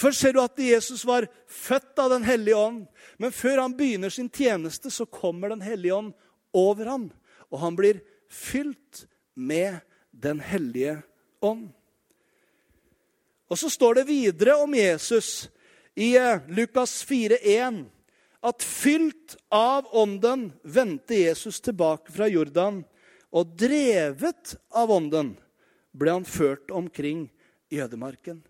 Først 0.00 0.20
ser 0.22 0.34
du 0.34 0.40
at 0.42 0.58
Jesus 0.60 1.04
var 1.06 1.28
født 1.46 1.98
av 2.02 2.10
Den 2.10 2.24
hellige 2.26 2.56
ånd. 2.56 2.86
Men 3.18 3.32
før 3.32 3.62
han 3.62 3.76
begynner 3.76 4.12
sin 4.12 4.30
tjeneste, 4.30 4.90
så 4.90 5.06
kommer 5.06 5.52
Den 5.52 5.64
hellige 5.64 5.94
ånd 5.94 6.12
over 6.52 6.86
ham. 6.86 7.10
Og 7.50 7.60
han 7.60 7.76
blir 7.78 8.02
fylt 8.28 9.06
med 9.34 9.80
Den 10.10 10.40
hellige 10.40 11.02
ånd. 11.40 11.68
Og 13.46 13.58
så 13.58 13.70
står 13.70 14.00
det 14.00 14.08
videre 14.08 14.56
om 14.58 14.74
Jesus 14.74 15.48
i 15.94 16.16
eh, 16.18 16.42
Lukas 16.50 16.98
4,1 17.06 17.84
at 18.46 18.62
fylt 18.62 19.36
av 19.54 19.86
ånden 19.96 20.50
vendte 20.62 21.14
Jesus 21.18 21.60
tilbake 21.60 22.12
fra 22.14 22.28
Jordan, 22.30 22.82
og 23.34 23.54
drevet 23.58 24.54
av 24.70 24.92
ånden 24.92 25.32
ble 25.96 26.14
han 26.18 26.26
ført 26.28 26.70
omkring 26.70 27.26
i 27.72 27.80
ødemarken. 27.82 28.42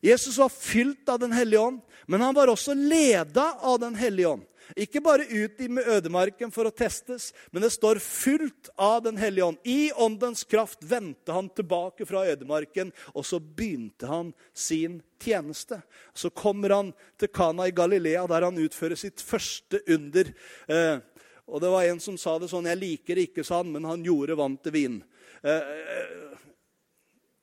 Jesus 0.00 0.38
var 0.38 0.48
fylt 0.48 1.08
av 1.08 1.18
Den 1.18 1.32
hellige 1.32 1.60
ånd, 1.60 1.80
men 2.06 2.20
han 2.20 2.34
var 2.34 2.48
også 2.48 2.74
leda 2.74 3.52
av 3.60 3.80
Den 3.80 3.94
hellige 3.94 4.28
ånd. 4.28 4.44
Ikke 4.74 5.00
bare 5.00 5.26
ut 5.30 5.60
i 5.62 5.68
ødemarken 5.70 6.50
for 6.50 6.66
å 6.66 6.74
testes, 6.74 7.30
men 7.54 7.62
det 7.62 7.70
står 7.74 8.00
fylt 8.02 8.70
av 8.74 9.04
Den 9.04 9.18
hellige 9.20 9.46
ånd. 9.46 9.58
I 9.62 9.92
åndens 9.92 10.44
kraft 10.44 10.82
vendte 10.82 11.32
han 11.32 11.48
tilbake 11.54 12.06
fra 12.08 12.24
ødemarken, 12.26 12.90
og 13.14 13.26
så 13.26 13.38
begynte 13.40 14.10
han 14.10 14.32
sin 14.54 15.00
tjeneste. 15.22 15.80
Så 16.14 16.30
kommer 16.34 16.74
han 16.74 16.94
til 17.18 17.30
Kana 17.30 17.68
i 17.68 17.74
Galilea, 17.74 18.26
der 18.26 18.48
han 18.48 18.58
utfører 18.58 18.98
sitt 18.98 19.22
første 19.22 19.82
under. 19.86 20.32
Eh, 20.68 20.98
og 21.46 21.62
det 21.62 21.70
var 21.70 21.86
en 21.86 22.02
som 22.02 22.18
sa 22.18 22.38
det 22.38 22.50
sånn 22.50 22.66
'Jeg 22.66 22.78
liker 22.78 23.14
det 23.14 23.30
ikke', 23.30 23.44
sa 23.44 23.62
han, 23.62 23.72
men 23.72 23.84
han 23.84 24.02
gjorde 24.02 24.36
vann 24.36 24.56
til 24.56 24.72
vin. 24.72 25.04
Eh, 25.44 25.50
eh 25.52 26.26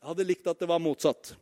hadde 0.04 0.24
likt 0.24 0.48
at 0.48 0.60
det 0.60 0.68
var 0.68 0.80
motsatt. 0.84 1.36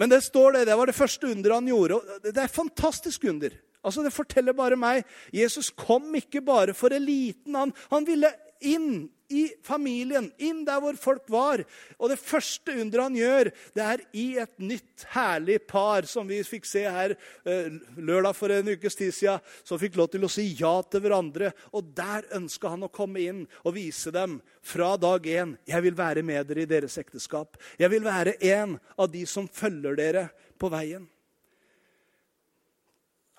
Men 0.00 0.08
det 0.08 0.22
står 0.24 0.56
det, 0.56 0.66
det 0.70 0.76
var 0.80 0.88
det 0.88 0.96
første 0.96 1.28
underet 1.28 1.58
han 1.60 1.68
gjorde. 1.68 1.98
Det 2.24 2.40
er 2.40 2.52
fantastisk 2.52 3.26
under. 3.28 3.52
Altså 3.84 4.04
Det 4.04 4.12
forteller 4.12 4.56
bare 4.56 4.76
meg 4.80 5.04
Jesus 5.32 5.70
kom 5.72 6.08
ikke 6.16 6.42
bare 6.44 6.74
for 6.76 6.92
eliten. 6.96 7.56
Han, 7.56 7.74
han 7.92 8.08
ville 8.08 8.32
inn 8.60 9.08
i 9.30 9.44
familien, 9.62 10.26
inn 10.42 10.64
der 10.66 10.80
hvor 10.82 10.96
folk 10.98 11.28
var. 11.30 11.62
Og 11.98 12.10
det 12.10 12.18
første 12.18 12.74
underet 12.82 13.04
han 13.04 13.18
gjør, 13.18 13.50
det 13.76 13.84
er 13.84 14.02
i 14.10 14.24
et 14.42 14.56
nytt, 14.58 15.04
herlig 15.14 15.60
par, 15.70 16.08
som 16.10 16.26
vi 16.28 16.40
fikk 16.46 16.66
se 16.66 16.82
her 16.82 17.14
eh, 17.14 17.70
lørdag 17.96 18.34
for 18.36 18.52
en 18.52 18.72
ukes 18.74 18.98
tid 18.98 19.14
siden, 19.14 19.44
som 19.62 19.78
fikk 19.80 20.00
lov 20.00 20.10
til 20.10 20.26
å 20.26 20.32
si 20.32 20.48
ja 20.58 20.72
til 20.82 21.04
hverandre. 21.04 21.52
Og 21.70 21.92
der 21.96 22.26
ønska 22.36 22.74
han 22.74 22.88
å 22.88 22.90
komme 22.92 23.22
inn 23.22 23.44
og 23.62 23.76
vise 23.78 24.10
dem 24.14 24.40
fra 24.66 24.96
dag 25.00 25.26
én 25.30 25.54
jeg 25.68 25.86
vil 25.86 25.96
være 25.98 26.26
med 26.26 26.50
dere 26.50 26.66
i 26.66 26.70
deres 26.70 26.98
ekteskap. 27.00 27.54
Jeg 27.78 27.92
vil 27.94 28.04
være 28.06 28.34
en 28.50 28.76
av 28.98 29.12
de 29.14 29.22
som 29.30 29.46
følger 29.46 29.98
dere 30.00 30.26
på 30.58 30.72
veien. 30.74 31.06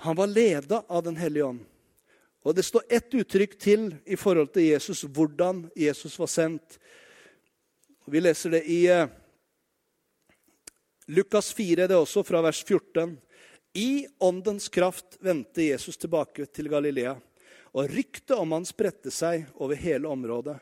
Han 0.01 0.17
var 0.17 0.31
leda 0.31 0.81
av 0.87 1.03
Den 1.03 1.19
hellige 1.19 1.51
ånd. 1.51 1.67
Og 2.41 2.55
Det 2.55 2.63
står 2.65 2.87
ett 2.89 3.13
uttrykk 3.13 3.57
til 3.59 3.89
i 4.05 4.17
forhold 4.17 4.53
til 4.53 4.71
Jesus, 4.71 5.03
hvordan 5.03 5.67
Jesus 5.77 6.17
var 6.19 6.29
sendt. 6.31 6.79
Vi 8.09 8.19
leser 8.19 8.55
det 8.57 8.63
i 8.65 8.85
eh, 8.89 9.09
Lukas 11.07 11.51
4, 11.53 11.85
det 11.85 11.93
er 11.93 12.01
også 12.01 12.23
fra 12.25 12.41
vers 12.41 12.63
14. 12.63 13.13
I 13.77 14.07
åndens 14.19 14.69
kraft 14.73 15.19
vendte 15.21 15.69
Jesus 15.69 15.97
tilbake 15.97 16.47
til 16.49 16.69
Galilea, 16.71 17.13
og 17.77 17.93
ryktet 17.93 18.35
om 18.35 18.57
han 18.57 18.65
spredte 18.67 19.13
seg 19.13 19.45
over 19.55 19.77
hele 19.79 20.09
området. 20.09 20.57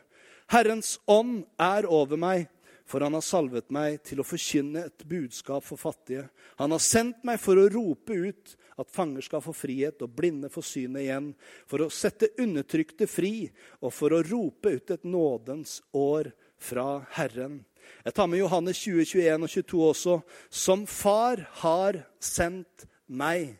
Herrens 0.50 0.98
ånd 1.10 1.44
er 1.58 1.88
over 1.88 2.20
meg, 2.20 2.48
for 2.86 3.02
han 3.06 3.14
har 3.14 3.24
salvet 3.24 3.70
meg 3.70 4.00
til 4.06 4.20
å 4.20 4.26
forkynne 4.26 4.84
et 4.88 5.04
budskap 5.06 5.64
for 5.64 5.78
fattige. 5.78 6.26
Han 6.58 6.74
har 6.74 6.82
sendt 6.82 7.22
meg 7.26 7.38
for 7.42 7.58
å 7.58 7.68
rope 7.70 8.14
ut 8.14 8.56
at 8.80 8.92
fanger 8.92 9.24
skal 9.24 9.42
få 9.44 9.54
frihet 9.56 10.02
og 10.04 10.14
blinde 10.16 10.50
få 10.52 10.62
synet 10.64 11.04
igjen, 11.04 11.32
for 11.68 11.84
å 11.84 11.92
sette 11.92 12.32
undertrykte 12.40 13.08
fri 13.10 13.48
og 13.80 13.92
for 13.94 14.16
å 14.16 14.22
rope 14.26 14.74
ut 14.76 14.94
et 14.94 15.04
nådens 15.04 15.80
år 15.96 16.32
fra 16.60 17.02
Herren. 17.16 17.60
Jeg 18.04 18.14
tar 18.16 18.28
med 18.30 18.40
Johannes 18.40 18.80
20, 18.80 19.04
21 19.04 19.46
og 19.46 19.50
22 19.50 19.80
også. 19.88 20.16
Som 20.48 20.84
far 20.88 21.42
har 21.62 22.00
sendt 22.22 22.86
meg, 23.06 23.56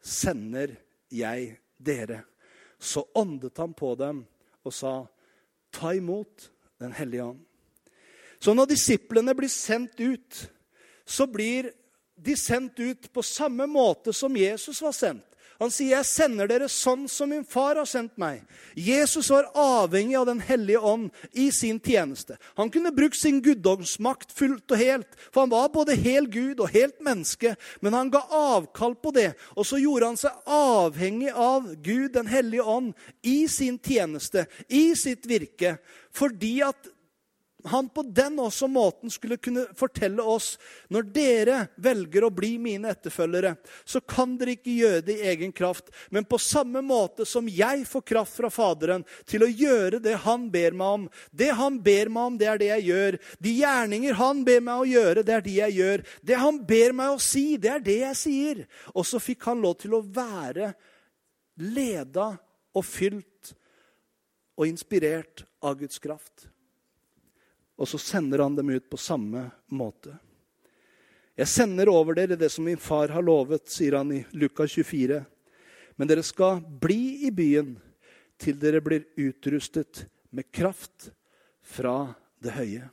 sender 0.00 0.76
jeg 1.12 1.56
dere. 1.78 2.22
Så 2.78 3.04
åndet 3.16 3.58
han 3.60 3.74
på 3.76 3.94
dem 3.98 4.24
og 4.64 4.74
sa, 4.74 5.04
ta 5.74 5.94
imot 5.94 6.50
Den 6.82 6.90
hellige 6.92 7.22
ånd. 7.22 7.38
Så 8.42 8.52
når 8.52 8.72
disiplene 8.72 9.32
blir 9.38 9.48
sendt 9.48 10.00
ut, 10.02 10.40
så 11.06 11.24
blir 11.30 11.70
de 12.16 12.36
sendt 12.36 12.78
ut 12.78 13.12
på 13.12 13.22
samme 13.22 13.66
måte 13.66 14.12
som 14.12 14.36
Jesus 14.36 14.82
var 14.82 14.92
sendt. 14.92 15.26
Han 15.60 15.70
sier, 15.70 15.96
'Jeg 15.96 16.04
sender 16.06 16.48
dere 16.50 16.66
sånn 16.68 17.06
som 17.08 17.30
min 17.30 17.44
far 17.44 17.76
har 17.76 17.86
sendt 17.86 18.16
meg'. 18.18 18.42
Jesus 18.74 19.30
var 19.30 19.50
avhengig 19.54 20.16
av 20.18 20.26
Den 20.26 20.40
hellige 20.40 20.80
ånd 20.82 21.10
i 21.32 21.50
sin 21.50 21.78
tjeneste. 21.80 22.36
Han 22.56 22.70
kunne 22.70 22.90
brukt 22.90 23.16
sin 23.16 23.40
guddomsmakt 23.40 24.32
fullt 24.32 24.70
og 24.70 24.78
helt, 24.78 25.06
for 25.32 25.40
han 25.42 25.50
var 25.50 25.68
både 25.68 25.94
hel 25.94 26.26
Gud 26.26 26.60
og 26.60 26.70
helt 26.70 27.00
menneske. 27.00 27.56
Men 27.80 27.92
han 27.92 28.10
ga 28.10 28.26
avkall 28.30 28.94
på 28.94 29.14
det, 29.14 29.34
og 29.56 29.64
så 29.66 29.78
gjorde 29.78 30.06
han 30.06 30.16
seg 30.16 30.32
avhengig 30.46 31.32
av 31.32 31.74
Gud, 31.82 32.12
Den 32.14 32.26
hellige 32.26 32.62
ånd, 32.62 32.94
i 33.22 33.46
sin 33.46 33.78
tjeneste, 33.78 34.46
i 34.68 34.94
sitt 34.94 35.26
virke. 35.26 35.78
Fordi 36.12 36.60
at 36.62 36.88
han 37.64 37.88
på 37.88 38.02
den 38.02 38.38
også 38.38 38.68
måten 38.68 39.10
skulle 39.10 39.38
kunne 39.40 39.64
fortelle 39.76 40.22
oss 40.22 40.54
når 40.92 41.06
dere 41.14 41.58
velger 41.80 42.26
å 42.26 42.32
bli 42.34 42.52
mine 42.60 42.90
etterfølgere, 42.92 43.54
så 43.84 44.02
kan 44.04 44.36
dere 44.38 44.56
ikke 44.58 44.74
gjøre 44.74 45.04
det 45.06 45.16
i 45.16 45.30
egen 45.32 45.52
kraft, 45.56 45.88
men 46.10 46.26
på 46.28 46.38
samme 46.42 46.82
måte 46.84 47.24
som 47.28 47.48
jeg 47.48 47.86
får 47.88 48.04
kraft 48.10 48.36
fra 48.36 48.50
Faderen 48.52 49.06
til 49.28 49.46
å 49.46 49.50
gjøre 49.50 50.02
det 50.04 50.16
han 50.26 50.48
ber 50.52 50.76
meg 50.76 50.98
om. 50.98 51.08
Det 51.30 51.50
han 51.56 51.80
ber 51.82 52.12
meg 52.12 52.30
om, 52.30 52.38
det 52.38 52.50
er 52.50 52.60
det 52.60 52.70
jeg 52.70 52.86
gjør. 52.90 53.18
De 53.48 53.56
gjerninger 53.58 54.18
han 54.20 54.44
ber 54.46 54.64
meg 54.68 54.82
å 54.82 54.88
gjøre, 54.88 55.24
det 55.24 55.36
er 55.38 55.44
de 55.48 55.58
jeg 55.58 55.78
gjør. 55.80 56.06
Det 56.20 56.40
han 56.44 56.62
ber 56.68 56.96
meg 57.00 57.14
å 57.14 57.20
si, 57.22 57.46
det 57.60 57.72
er 57.74 57.84
det 57.84 57.98
jeg 58.02 58.20
sier. 58.20 58.64
Og 58.92 59.08
så 59.08 59.22
fikk 59.22 59.48
han 59.48 59.64
lov 59.64 59.78
til 59.82 59.96
å 59.96 60.04
være 60.04 60.74
leda 61.64 62.34
og 62.74 62.84
fylt 62.86 63.54
og 64.58 64.68
inspirert 64.68 65.46
av 65.64 65.78
Guds 65.80 66.02
kraft. 66.02 66.48
Og 67.80 67.88
så 67.90 67.98
sender 67.98 68.44
han 68.44 68.56
dem 68.56 68.70
ut 68.70 68.86
på 68.90 69.00
samme 69.00 69.48
måte. 69.74 70.14
Jeg 71.34 71.50
sender 71.50 71.90
over 71.90 72.14
dere 72.14 72.38
det 72.38 72.52
som 72.54 72.66
min 72.66 72.78
far 72.78 73.10
har 73.10 73.24
lovet, 73.24 73.66
sier 73.66 73.96
han 73.98 74.12
i 74.14 74.20
Lukas 74.38 74.76
24. 74.76 75.18
Men 75.98 76.10
dere 76.10 76.22
skal 76.26 76.60
bli 76.62 77.26
i 77.26 77.32
byen 77.34 77.74
til 78.38 78.58
dere 78.62 78.82
blir 78.82 79.06
utrustet 79.18 80.04
med 80.34 80.50
kraft 80.54 81.10
fra 81.62 82.14
det 82.42 82.54
høye. 82.54 82.86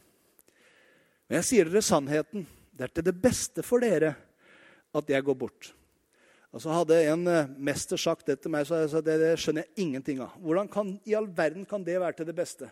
Men 1.27 1.39
jeg 1.41 1.49
sier 1.49 1.69
dere 1.69 1.85
sannheten. 1.85 2.47
Det 2.71 2.87
er 2.87 2.95
til 2.95 3.05
det 3.05 3.17
beste 3.21 3.65
for 3.65 3.83
dere 3.83 4.15
at 4.97 5.09
jeg 5.13 5.25
går 5.25 5.37
bort. 5.37 5.69
Og 6.51 6.59
så 6.59 6.73
Hadde 6.75 6.97
en 7.07 7.27
eh, 7.31 7.51
mester 7.55 7.99
sagt 7.99 8.25
det 8.27 8.41
til 8.41 8.51
meg, 8.51 8.65
så 8.67 8.81
jeg 8.81 8.89
sa 8.91 9.01
det, 9.05 9.19
det 9.21 9.35
skjønner 9.39 9.63
jeg 9.63 9.85
ingenting 9.85 10.19
av. 10.23 10.33
Hvordan 10.43 10.67
kan, 10.71 10.89
i 11.07 11.15
all 11.15 11.29
verden 11.31 11.63
kan 11.67 11.85
det 11.85 11.99
være 12.01 12.17
til 12.17 12.27
det 12.27 12.35
beste? 12.35 12.67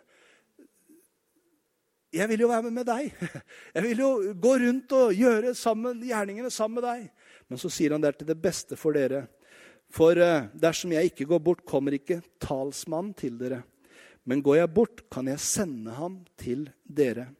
Jeg 2.13 2.25
vil 2.31 2.41
jo 2.41 2.49
være 2.49 2.65
med 2.65 2.77
med 2.79 2.87
deg. 2.89 3.11
Jeg 3.75 3.83
vil 3.85 3.99
jo 4.01 4.11
gå 4.33 4.53
rundt 4.63 4.93
og 4.97 5.13
gjøre 5.13 5.53
sammen, 5.57 5.99
gjerningene 6.01 6.49
sammen 6.53 6.79
med 6.79 6.87
deg. 6.87 7.35
Men 7.49 7.61
så 7.61 7.69
sier 7.73 7.93
han 7.93 8.01
det 8.01 8.13
er 8.13 8.17
til 8.21 8.31
det 8.31 8.39
beste 8.41 8.77
for 8.79 8.97
dere. 8.97 9.27
For 9.93 10.17
eh, 10.21 10.49
dersom 10.53 10.93
jeg 10.93 11.09
ikke 11.09 11.25
går 11.31 11.41
bort, 11.41 11.65
kommer 11.65 11.95
ikke 11.97 12.21
talsmannen 12.41 13.15
til 13.17 13.39
dere. 13.39 13.63
Men 14.29 14.43
går 14.45 14.59
jeg 14.59 14.73
bort, 14.73 15.03
kan 15.09 15.29
jeg 15.29 15.41
sende 15.41 15.95
ham 15.97 16.19
til 16.37 16.67
dere. 16.85 17.31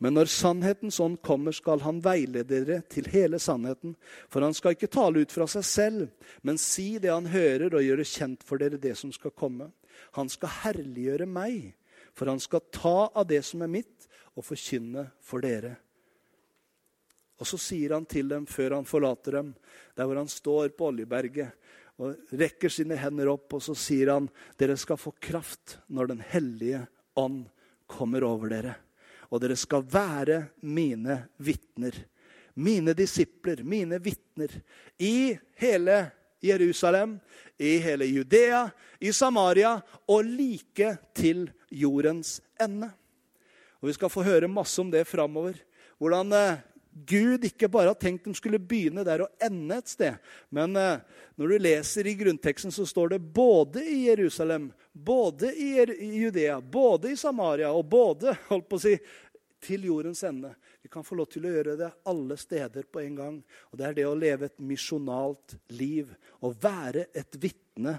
Men 0.00 0.14
når 0.16 0.30
sannhetens 0.32 1.00
ånd 1.02 1.18
kommer, 1.26 1.52
skal 1.52 1.82
han 1.84 1.98
veilede 2.00 2.46
dere 2.48 2.78
til 2.88 3.10
hele 3.12 3.40
sannheten. 3.42 3.96
For 4.32 4.40
han 4.40 4.54
skal 4.56 4.76
ikke 4.76 4.88
tale 4.90 5.24
ut 5.26 5.34
fra 5.34 5.48
seg 5.50 5.66
selv, 5.66 6.06
men 6.46 6.60
si 6.62 6.94
det 7.02 7.10
han 7.12 7.28
hører, 7.28 7.74
og 7.74 7.84
gjøre 7.84 8.06
kjent 8.08 8.46
for 8.46 8.62
dere 8.62 8.80
det 8.80 8.94
som 8.96 9.12
skal 9.12 9.34
komme. 9.36 9.68
Han 10.16 10.30
skal 10.32 10.54
herliggjøre 10.62 11.26
meg, 11.28 11.74
for 12.16 12.30
han 12.32 12.40
skal 12.40 12.64
ta 12.72 13.10
av 13.10 13.28
det 13.28 13.42
som 13.44 13.66
er 13.66 13.74
mitt, 13.74 13.99
og 14.40 14.46
forkynne 14.46 15.06
for 15.24 15.44
dere. 15.44 15.76
Og 17.40 17.48
så 17.48 17.56
sier 17.60 17.94
han 17.96 18.04
til 18.08 18.28
dem 18.28 18.46
før 18.48 18.78
han 18.78 18.88
forlater 18.88 19.38
dem, 19.38 19.54
der 19.96 20.08
hvor 20.08 20.20
han 20.20 20.28
står 20.28 20.72
på 20.76 20.90
Oljeberget 20.90 21.56
og 22.00 22.36
rekker 22.40 22.72
sine 22.72 22.96
hender 22.96 23.28
opp, 23.32 23.52
og 23.56 23.62
så 23.64 23.74
sier 23.76 24.14
han, 24.14 24.28
dere 24.60 24.76
skal 24.80 25.00
få 25.00 25.12
kraft 25.20 25.78
når 25.92 26.12
Den 26.12 26.22
hellige 26.24 26.86
ånd 27.20 27.42
kommer 27.90 28.24
over 28.24 28.52
dere. 28.52 28.76
Og 29.28 29.42
dere 29.42 29.56
skal 29.60 29.84
være 29.84 30.38
mine 30.64 31.18
vitner. 31.36 31.94
Mine 32.60 32.94
disipler, 32.96 33.62
mine 33.62 34.00
vitner. 34.02 34.52
I 34.98 35.36
hele 35.60 35.98
Jerusalem, 36.40 37.18
i 37.60 37.76
hele 37.84 38.08
Judea, 38.08 38.64
i 39.00 39.12
Samaria 39.12 39.76
og 40.08 40.24
like 40.24 40.96
til 41.14 41.50
jordens 41.70 42.40
ende. 42.60 42.90
Og 43.80 43.88
Vi 43.88 43.96
skal 43.96 44.12
få 44.12 44.24
høre 44.26 44.50
masse 44.50 44.80
om 44.80 44.90
det 44.92 45.06
framover. 45.08 45.56
Hvordan 46.00 46.32
eh, 46.36 46.60
Gud 46.90 47.44
ikke 47.46 47.68
bare 47.70 47.92
har 47.92 47.98
tenkt 48.00 48.26
de 48.26 48.34
skulle 48.34 48.58
begynne 48.58 49.04
der 49.06 49.24
og 49.24 49.42
ende 49.42 49.78
et 49.78 49.90
sted. 49.92 50.18
Men 50.50 50.76
eh, 50.76 51.00
når 51.38 51.52
du 51.52 51.64
leser 51.64 52.08
i 52.10 52.16
grunnteksten, 52.18 52.74
så 52.74 52.86
står 52.88 53.14
det 53.14 53.22
både 53.22 53.84
i 53.86 54.02
Jerusalem, 54.08 54.70
både 54.92 55.52
i 55.54 55.72
Judea, 56.18 56.60
både 56.60 57.14
i 57.14 57.18
Samaria 57.20 57.70
og 57.72 57.86
både 57.88 58.36
holdt 58.50 58.68
på 58.68 58.80
å 58.80 58.84
si, 58.84 58.96
til 59.60 59.84
jordens 59.84 60.22
ende. 60.24 60.54
Vi 60.82 60.88
kan 60.88 61.04
få 61.04 61.18
lov 61.18 61.28
til 61.28 61.44
å 61.44 61.52
gjøre 61.52 61.76
det 61.76 61.90
alle 62.08 62.36
steder 62.40 62.86
på 62.88 63.02
en 63.02 63.16
gang. 63.16 63.34
Og 63.70 63.78
Det 63.78 63.86
er 63.86 63.96
det 63.98 64.06
å 64.08 64.16
leve 64.16 64.48
et 64.48 64.62
misjonalt 64.64 65.56
liv. 65.76 66.08
Å 66.40 66.52
være 66.56 67.10
et 67.12 67.36
vitne 67.36 67.98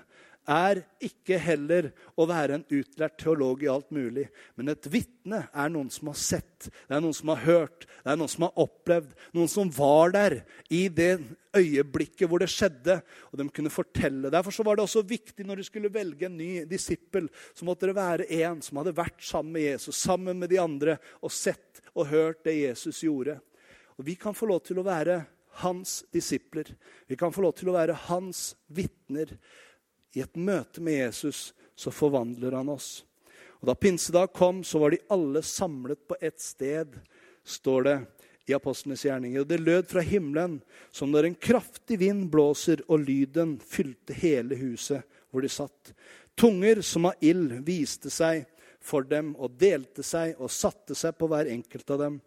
er 0.49 0.81
ikke 1.03 1.37
heller 1.41 1.89
å 2.17 2.25
være 2.29 2.57
en 2.57 2.63
utlært 2.73 3.19
teolog 3.21 3.61
i 3.63 3.69
alt 3.71 3.91
mulig. 3.93 4.27
Men 4.57 4.71
et 4.73 4.87
vitne 4.91 5.43
er 5.51 5.71
noen 5.73 5.91
som 5.93 6.09
har 6.09 6.17
sett, 6.17 6.69
det 6.87 6.95
er 6.95 7.03
noen 7.03 7.15
som 7.15 7.31
har 7.33 7.43
hørt, 7.45 7.85
det 8.01 8.13
er 8.13 8.19
noen 8.19 8.31
som 8.31 8.47
har 8.47 8.63
opplevd. 8.63 9.13
Noen 9.37 9.51
som 9.51 9.73
var 9.75 10.15
der 10.15 10.37
i 10.73 10.83
det 10.89 11.11
øyeblikket 11.57 12.29
hvor 12.29 12.41
det 12.41 12.49
skjedde, 12.51 12.97
og 13.31 13.41
de 13.41 13.47
kunne 13.53 13.73
fortelle. 13.73 14.31
Derfor 14.33 14.65
var 14.67 14.79
det 14.79 14.87
også 14.87 15.05
viktig 15.07 15.45
når 15.45 15.61
de 15.61 15.67
skulle 15.67 15.93
velge 15.93 16.27
en 16.27 16.39
ny 16.39 16.51
disippel, 16.69 17.29
så 17.53 17.67
måtte 17.67 17.89
det 17.89 17.97
være 17.99 18.29
en 18.41 18.63
som 18.65 18.81
hadde 18.81 18.97
vært 18.97 19.21
sammen 19.25 19.55
med 19.57 19.67
Jesus, 19.67 20.01
sammen 20.01 20.41
med 20.41 20.51
de 20.51 20.61
andre, 20.61 20.97
og 21.21 21.33
sett 21.35 21.83
og 21.93 22.09
hørt 22.11 22.45
det 22.47 22.57
Jesus 22.61 23.03
gjorde. 23.05 23.37
Og 23.99 24.07
vi 24.07 24.17
kan 24.17 24.33
få 24.33 24.47
lov 24.49 24.63
til 24.65 24.79
å 24.81 24.87
være 24.87 25.21
hans 25.61 26.01
disipler. 26.13 26.69
Vi 27.07 27.17
kan 27.19 27.33
få 27.33 27.43
lov 27.43 27.57
til 27.59 27.71
å 27.71 27.75
være 27.75 27.97
hans 28.07 28.53
vitner. 28.71 29.35
I 30.15 30.23
et 30.25 30.35
møte 30.35 30.83
med 30.83 30.99
Jesus 30.99 31.51
så 31.75 31.91
forvandler 31.93 32.57
han 32.57 32.69
oss. 32.69 33.03
Og 33.61 33.69
Da 33.69 33.75
pinsedag 33.75 34.33
kom, 34.33 34.63
så 34.63 34.79
var 34.81 34.91
de 34.91 35.03
alle 35.09 35.41
samlet 35.45 36.01
på 36.07 36.17
ett 36.21 36.39
sted, 36.41 36.97
står 37.45 37.83
det 37.83 37.97
i 38.49 38.55
apostlenes 38.57 39.05
gjerninger. 39.05 39.41
Og 39.41 39.47
det 39.47 39.61
lød 39.61 39.89
fra 39.91 40.01
himmelen 40.05 40.59
som 40.91 41.11
når 41.11 41.29
en 41.29 41.37
kraftig 41.37 41.99
vind 42.01 42.29
blåser, 42.33 42.81
og 42.87 43.05
lyden 43.05 43.57
fylte 43.61 44.17
hele 44.17 44.57
huset 44.57 45.05
hvor 45.31 45.45
de 45.45 45.51
satt. 45.51 45.93
Tunger 46.35 46.81
som 46.85 47.07
av 47.11 47.21
ild 47.21 47.59
viste 47.67 48.11
seg 48.11 48.47
for 48.81 49.05
dem 49.05 49.35
og 49.37 49.55
delte 49.61 50.03
seg 50.03 50.39
og 50.41 50.51
satte 50.51 50.97
seg 50.97 51.15
på 51.17 51.29
hver 51.29 51.51
enkelt 51.51 51.93
av 51.93 52.01
dem. 52.01 52.19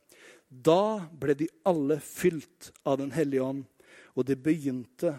Da 0.48 1.02
ble 1.10 1.34
de 1.34 1.48
alle 1.66 1.98
fylt 1.98 2.70
av 2.86 3.00
Den 3.00 3.10
hellige 3.10 3.42
ånd, 3.42 3.64
og 4.14 4.26
de 4.28 4.36
begynte 4.38 5.16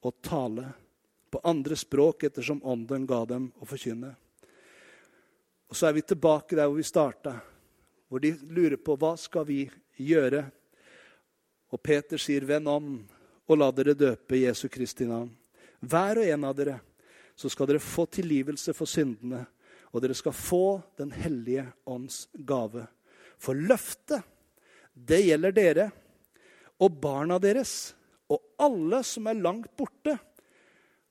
å 0.00 0.12
tale 0.24 0.70
på 1.30 1.40
andre 1.44 1.76
språk 1.76 2.24
ettersom 2.28 2.62
ånden 2.64 3.06
ga 3.06 3.24
dem 3.28 3.50
å 3.60 3.68
forkynne. 3.68 4.14
Og 5.68 5.76
så 5.76 5.88
er 5.88 5.98
vi 5.98 6.06
tilbake 6.06 6.56
der 6.56 6.68
hvor 6.68 6.78
vi 6.78 6.86
starta, 6.86 7.34
hvor 8.08 8.22
de 8.24 8.32
lurer 8.48 8.78
på 8.80 8.96
hva 8.96 9.12
skal 9.20 9.44
vi 9.48 9.66
gjøre. 10.00 10.46
Og 11.68 11.82
Peter 11.82 12.16
sier, 12.16 12.44
'Venn 12.44 12.66
om 12.66 13.08
og 13.48 13.58
la 13.58 13.70
dere 13.70 13.94
døpe 13.94 14.40
Jesu 14.40 14.68
Kristi 14.68 15.04
navn'. 15.04 15.34
Hver 15.80 16.18
og 16.18 16.24
en 16.24 16.44
av 16.44 16.56
dere, 16.56 16.80
så 17.36 17.50
skal 17.50 17.66
dere 17.66 17.78
få 17.78 18.06
tilgivelse 18.06 18.74
for 18.74 18.86
syndene, 18.86 19.46
og 19.92 20.02
dere 20.02 20.14
skal 20.14 20.32
få 20.32 20.82
Den 20.98 21.10
hellige 21.10 21.66
ånds 21.86 22.28
gave. 22.34 22.86
For 23.38 23.54
løftet, 23.54 24.22
det 24.94 25.22
gjelder 25.24 25.52
dere 25.52 25.92
og 26.80 27.00
barna 27.00 27.38
deres 27.38 27.94
og 28.28 28.42
alle 28.58 29.02
som 29.06 29.26
er 29.30 29.40
langt 29.40 29.70
borte. 29.76 30.18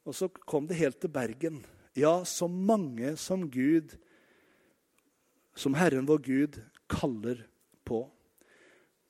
Og 0.08 0.16
så 0.16 0.30
kom 0.32 0.70
det 0.70 0.80
helt 0.80 1.02
til 1.04 1.12
Bergen. 1.12 1.60
Ja, 1.98 2.22
så 2.24 2.48
mange 2.48 3.18
som 3.20 3.44
Gud, 3.52 3.98
som 5.58 5.76
Herren 5.76 6.08
vår 6.08 6.22
Gud, 6.24 6.60
kaller 6.88 7.42
på. 7.84 8.06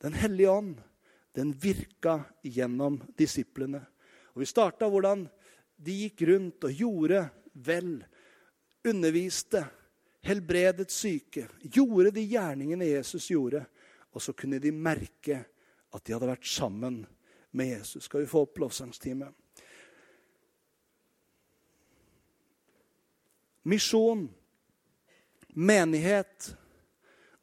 Den 0.02 0.18
hellige 0.18 0.50
ånd, 0.50 0.76
den 1.38 1.54
virka 1.54 2.24
gjennom 2.42 2.98
disiplene. 3.18 3.84
Og 4.34 4.42
Vi 4.42 4.50
starta 4.50 4.90
hvordan 4.90 5.28
de 5.78 6.00
gikk 6.02 6.26
rundt 6.32 6.66
og 6.66 6.74
gjorde 6.74 7.28
vel, 7.54 8.00
underviste, 8.88 9.62
helbredet 10.26 10.90
syke, 10.92 11.46
gjorde 11.62 12.16
de 12.16 12.26
gjerningene 12.26 12.90
Jesus 12.90 13.30
gjorde. 13.30 13.68
Og 14.18 14.24
så 14.24 14.34
kunne 14.34 14.58
de 14.64 14.74
merke 14.74 15.44
at 15.94 16.06
de 16.06 16.16
hadde 16.16 16.30
vært 16.34 16.50
sammen 16.50 17.04
med 17.54 17.78
Jesus. 17.78 18.08
Skal 18.08 18.26
vi 18.26 18.32
få 18.32 18.48
opp 18.48 18.58
lovsangsteamet? 18.64 19.36
Misjon, 23.68 24.28
menighet, 25.48 26.54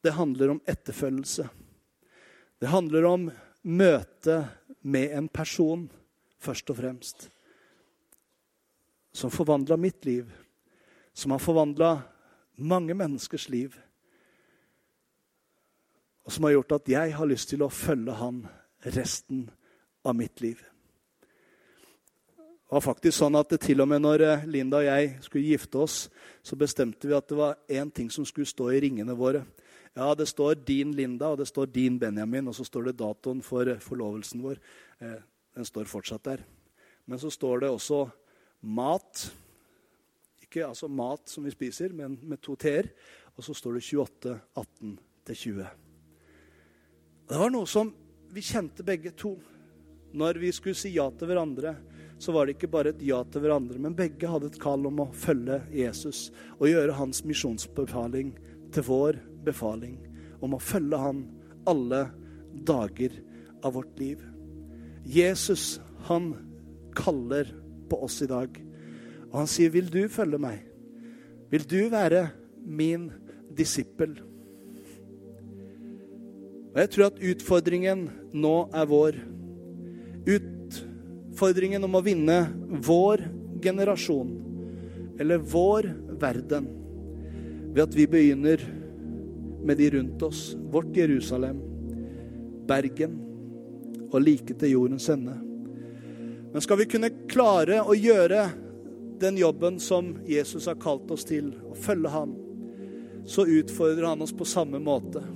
det 0.01 0.17
handler 0.17 0.55
om 0.55 0.61
etterfølgelse. 0.65 1.49
Det 2.61 2.73
handler 2.73 3.05
om 3.05 3.29
møte 3.63 4.39
med 4.81 5.13
en 5.19 5.29
person, 5.29 5.87
først 6.41 6.73
og 6.73 6.81
fremst 6.81 7.29
som 9.15 9.31
forvandla 9.31 9.77
mitt 9.77 10.05
liv, 10.05 10.33
som 11.13 11.31
har 11.31 11.39
forvandla 11.39 12.03
mange 12.55 12.95
menneskers 12.95 13.49
liv, 13.49 13.77
og 16.25 16.33
som 16.33 16.49
har 16.49 16.57
gjort 16.57 16.75
at 16.75 16.89
jeg 16.91 17.13
har 17.15 17.29
lyst 17.31 17.53
til 17.53 17.63
å 17.63 17.71
følge 17.71 18.17
han 18.19 18.41
resten 18.97 19.45
av 20.03 20.17
mitt 20.19 20.43
liv. 20.43 20.59
Det 22.65 22.73
var 22.73 22.81
faktisk 22.81 23.19
sånn 23.19 23.37
at 23.37 23.53
til 23.61 23.83
og 23.85 23.91
med 23.91 24.01
når 24.01 24.23
eh, 24.25 24.47
Linda 24.49 24.81
og 24.81 24.87
jeg 24.87 25.11
skulle 25.27 25.51
gifte 25.53 25.83
oss, 25.85 25.97
så 26.43 26.57
bestemte 26.57 27.07
vi 27.07 27.15
at 27.17 27.29
det 27.29 27.37
var 27.37 27.59
én 27.69 27.91
ting 27.93 28.09
som 28.11 28.25
skulle 28.25 28.49
stå 28.49 28.71
i 28.73 28.81
ringene 28.81 29.17
våre. 29.19 29.45
Ja, 29.95 30.15
det 30.15 30.27
står 30.27 30.55
'din 30.55 30.95
Linda' 30.97 31.31
og 31.31 31.39
det 31.39 31.47
står 31.47 31.67
'din 31.67 32.01
Benjamin', 32.01 32.49
og 32.49 32.55
så 32.55 32.65
står 32.65 32.85
det 32.85 32.99
datoen 32.99 33.43
for 33.43 33.69
eh, 33.69 33.79
forlovelsen 33.79 34.43
vår. 34.43 34.59
Eh, 35.01 35.21
den 35.55 35.65
står 35.65 35.85
fortsatt 35.85 36.25
der. 36.25 36.41
Men 37.07 37.19
så 37.19 37.31
står 37.31 37.61
det 37.61 37.71
også 37.71 38.09
mat. 38.63 39.33
Ikke 40.43 40.67
altså 40.67 40.89
mat 40.89 41.29
som 41.29 41.45
vi 41.45 41.51
spiser, 41.51 41.93
men 41.93 42.19
med 42.23 42.41
to 42.41 42.57
t-er. 42.57 42.89
Og 43.37 43.45
så 43.45 43.55
står 43.55 43.75
det 43.75 43.85
28, 43.85 44.41
18 44.57 44.99
til 45.27 45.37
20. 45.37 45.67
Det 47.29 47.39
var 47.39 47.51
noe 47.51 47.67
som 47.67 47.95
vi 48.33 48.41
kjente 48.41 48.83
begge 48.83 49.11
to. 49.11 49.39
Når 50.15 50.39
vi 50.39 50.53
skulle 50.53 50.79
si 50.79 50.95
ja 50.95 51.11
til 51.11 51.27
hverandre, 51.27 51.77
så 52.19 52.33
var 52.33 52.47
det 52.47 52.57
ikke 52.57 52.71
bare 52.73 52.93
et 52.95 53.03
ja 53.05 53.21
til 53.29 53.45
hverandre, 53.45 53.79
men 53.81 53.97
begge 53.97 54.31
hadde 54.31 54.49
et 54.53 54.61
kall 54.63 54.87
om 54.89 55.03
å 55.03 55.11
følge 55.13 55.61
Jesus 55.75 56.29
og 56.59 56.69
gjøre 56.71 56.97
hans 56.99 57.25
misjonsbefaling 57.27 58.35
til 58.75 58.87
vår 58.87 59.19
befaling. 59.47 59.99
Om 60.45 60.57
å 60.57 60.63
følge 60.63 61.01
han 61.01 61.25
alle 61.69 62.07
dager 62.67 63.17
av 63.65 63.75
vårt 63.79 63.99
liv. 63.99 64.23
Jesus, 65.05 65.81
han 66.09 66.33
kaller 66.97 67.51
på 67.91 67.99
oss 68.07 68.21
i 68.25 68.31
dag. 68.31 68.61
Og 69.33 69.39
han 69.43 69.51
sier, 69.51 69.71
'Vil 69.71 69.91
du 69.91 70.09
følge 70.09 70.39
meg? 70.39 70.63
Vil 71.51 71.65
du 71.65 71.91
være 71.91 72.31
min 72.65 73.11
disippel?' 73.57 74.23
Og 76.75 76.81
Jeg 76.81 76.91
tror 76.91 77.07
at 77.07 77.23
utfordringen 77.23 78.11
nå 78.33 78.69
er 78.75 78.87
vår. 78.87 79.15
Utfordringen 81.35 81.83
om 81.83 81.97
å 81.99 82.01
vinne 82.07 82.37
vår 82.87 83.25
generasjon, 83.63 84.29
eller 85.19 85.41
vår 85.43 85.89
verden, 86.23 86.69
ved 87.75 87.81
at 87.83 87.97
vi 87.99 88.05
begynner 88.07 88.63
med 89.67 89.81
de 89.83 89.89
rundt 89.97 90.23
oss, 90.23 90.53
vårt 90.71 90.95
Jerusalem, 90.95 91.59
Bergen 92.71 93.19
og 94.13 94.23
like 94.23 94.55
til 94.55 94.77
jordens 94.77 95.09
ende. 95.11 95.35
Men 96.53 96.63
skal 96.63 96.79
vi 96.85 96.87
kunne 96.95 97.11
klare 97.27 97.83
å 97.83 97.99
gjøre 97.99 98.47
den 99.19 99.43
jobben 99.43 99.83
som 99.83 100.15
Jesus 100.31 100.71
har 100.71 100.79
kalt 100.79 101.11
oss 101.11 101.27
til, 101.27 101.51
å 101.67 101.75
følge 101.75 102.15
ham, 102.15 102.39
så 103.27 103.43
utfordrer 103.43 104.07
han 104.13 104.23
oss 104.23 104.37
på 104.39 104.47
samme 104.47 104.79
måte 104.79 105.27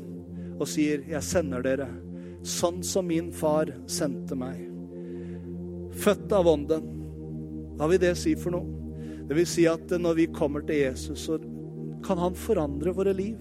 og 0.60 0.66
sier, 0.70 1.02
'Jeg 1.02 1.22
sender 1.26 1.62
dere 1.62 1.90
sånn 2.46 2.84
som 2.86 3.06
min 3.06 3.32
far 3.32 3.74
sendte 3.90 4.38
meg'. 4.38 4.77
Født 5.92 6.32
av 6.32 6.48
Ånden. 6.48 6.90
Hva 7.78 7.88
vil 7.90 8.00
det 8.02 8.16
si 8.18 8.34
for 8.38 8.54
noe? 8.54 8.74
Det 9.28 9.36
vil 9.36 9.46
si 9.48 9.66
at 9.68 9.92
når 9.92 10.14
vi 10.16 10.26
kommer 10.32 10.64
til 10.66 10.80
Jesus, 10.80 11.26
så 11.28 11.38
kan 12.04 12.18
han 12.18 12.36
forandre 12.38 12.94
våre 12.96 13.12
liv. 13.12 13.38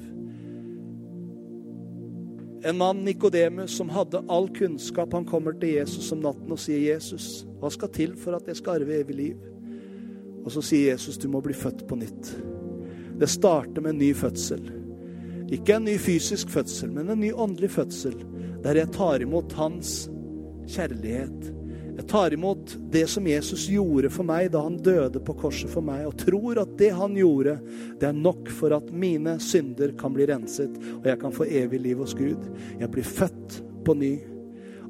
En 2.67 2.77
mann, 2.77 3.03
Nikodemus, 3.05 3.71
som 3.77 3.89
hadde 3.89 4.23
all 4.27 4.49
kunnskap, 4.49 5.13
han 5.13 5.25
kommer 5.25 5.55
til 5.61 5.77
Jesus 5.77 6.11
om 6.11 6.23
natten 6.25 6.51
og 6.51 6.59
sier, 6.59 6.79
'Jesus, 6.79 7.45
hva 7.61 7.69
skal 7.71 7.89
til 7.93 8.15
for 8.17 8.35
at 8.35 8.47
jeg 8.47 8.57
skal 8.59 8.81
arve 8.81 8.99
evig 8.99 9.15
liv?' 9.15 9.45
Og 10.43 10.51
så 10.51 10.61
sier 10.61 10.91
Jesus, 10.91 11.17
'Du 11.17 11.29
må 11.29 11.41
bli 11.41 11.53
født 11.53 11.87
på 11.87 11.95
nytt'. 11.95 12.35
Det 13.19 13.29
starter 13.29 13.81
med 13.81 13.89
en 13.89 13.99
ny 13.99 14.13
fødsel. 14.13 14.71
Ikke 15.51 15.75
en 15.75 15.85
ny 15.85 15.97
fysisk 15.97 16.49
fødsel, 16.49 16.91
men 16.91 17.09
en 17.09 17.19
ny 17.19 17.31
åndelig 17.33 17.71
fødsel, 17.71 18.15
der 18.63 18.75
jeg 18.75 18.91
tar 18.91 19.21
imot 19.21 19.53
hans 19.53 20.09
kjærlighet, 20.67 21.53
jeg 21.97 22.05
tar 22.07 22.33
imot 22.33 22.75
det 22.93 23.07
som 23.09 23.25
Jesus 23.27 23.63
gjorde 23.73 24.11
for 24.13 24.27
meg 24.27 24.51
da 24.53 24.61
han 24.67 24.77
døde 24.85 25.17
på 25.25 25.33
korset 25.39 25.71
for 25.71 25.81
meg, 25.81 26.03
og 26.05 26.19
tror 26.21 26.59
at 26.61 26.75
det 26.77 26.91
han 26.93 27.15
gjorde, 27.17 27.55
det 27.97 28.11
er 28.11 28.17
nok 28.17 28.51
for 28.53 28.75
at 28.77 28.91
mine 28.93 29.39
synder 29.41 29.95
kan 29.97 30.13
bli 30.13 30.27
renset, 30.29 30.75
og 30.99 31.07
jeg 31.09 31.19
kan 31.23 31.33
få 31.33 31.47
evig 31.49 31.81
liv 31.81 32.03
hos 32.03 32.13
Gud. 32.17 32.43
Jeg 32.77 32.91
blir 32.93 33.07
født 33.07 33.61
på 33.87 33.97
ny. 33.97 34.13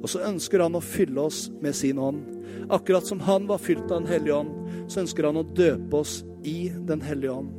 Og 0.02 0.12
så 0.12 0.20
ønsker 0.28 0.62
han 0.62 0.76
å 0.76 0.84
fylle 0.84 1.24
oss 1.24 1.46
med 1.64 1.74
sin 1.74 1.98
ånd. 1.98 2.20
Akkurat 2.68 3.08
som 3.08 3.24
han 3.24 3.48
var 3.48 3.62
fylt 3.62 3.88
av 3.88 4.02
Den 4.02 4.10
hellige 4.12 4.36
ånd, 4.42 4.52
så 4.92 5.00
ønsker 5.00 5.30
han 5.30 5.40
å 5.40 5.48
døpe 5.56 6.02
oss 6.04 6.20
i 6.44 6.68
Den 6.86 7.00
hellige 7.02 7.32
ånd. 7.40 7.54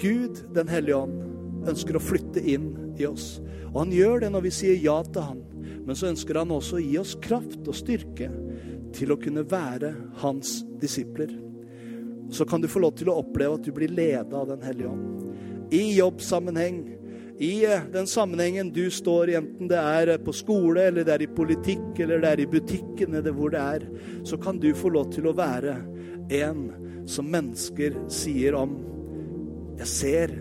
Gud, 0.00 0.40
Den 0.56 0.72
hellige 0.72 0.96
ånd, 0.96 1.29
ønsker 1.68 1.96
å 1.96 2.02
flytte 2.02 2.42
inn 2.42 2.70
i 3.00 3.06
oss. 3.08 3.38
Og 3.72 3.84
han 3.84 3.94
gjør 3.94 4.24
det 4.24 4.32
når 4.34 4.46
vi 4.46 4.54
sier 4.54 4.80
ja 4.82 4.98
til 5.06 5.26
han. 5.26 5.42
Men 5.86 5.98
så 5.98 6.10
ønsker 6.10 6.40
han 6.40 6.52
også 6.54 6.78
å 6.78 6.82
gi 6.84 6.96
oss 7.00 7.16
kraft 7.22 7.68
og 7.68 7.76
styrke 7.76 8.30
til 8.96 9.12
å 9.14 9.18
kunne 9.20 9.46
være 9.46 9.92
hans 10.22 10.60
disipler. 10.80 11.32
Så 12.30 12.46
kan 12.46 12.62
du 12.62 12.68
få 12.70 12.82
lov 12.82 12.96
til 12.98 13.10
å 13.10 13.18
oppleve 13.22 13.58
at 13.58 13.66
du 13.66 13.72
blir 13.74 13.90
ledet 13.90 14.34
av 14.34 14.48
Den 14.50 14.62
hellige 14.62 14.90
ånd. 14.90 15.28
I 15.74 15.82
jobbsammenheng, 15.96 16.80
i 17.40 17.64
eh, 17.64 17.86
den 17.92 18.08
sammenhengen 18.10 18.72
du 18.74 18.84
står 18.90 19.30
i, 19.30 19.36
enten 19.38 19.70
det 19.70 19.78
er 19.78 20.16
på 20.22 20.34
skole, 20.34 20.88
eller 20.90 21.06
det 21.06 21.14
er 21.14 21.24
i 21.24 21.30
politikk, 21.30 22.02
eller 22.02 22.22
det 22.22 22.32
er 22.32 22.42
i 22.42 22.48
butikken, 22.50 23.14
eller 23.14 23.34
hvor 23.34 23.54
det 23.54 23.62
er, 23.62 23.86
så 24.26 24.38
kan 24.38 24.58
du 24.60 24.72
få 24.74 24.90
lov 24.94 25.12
til 25.14 25.30
å 25.30 25.36
være 25.38 25.78
en 26.42 26.66
som 27.10 27.30
mennesker 27.30 27.96
sier 28.12 28.54
om 28.58 28.78
Jeg 29.80 29.88
ser 29.88 30.34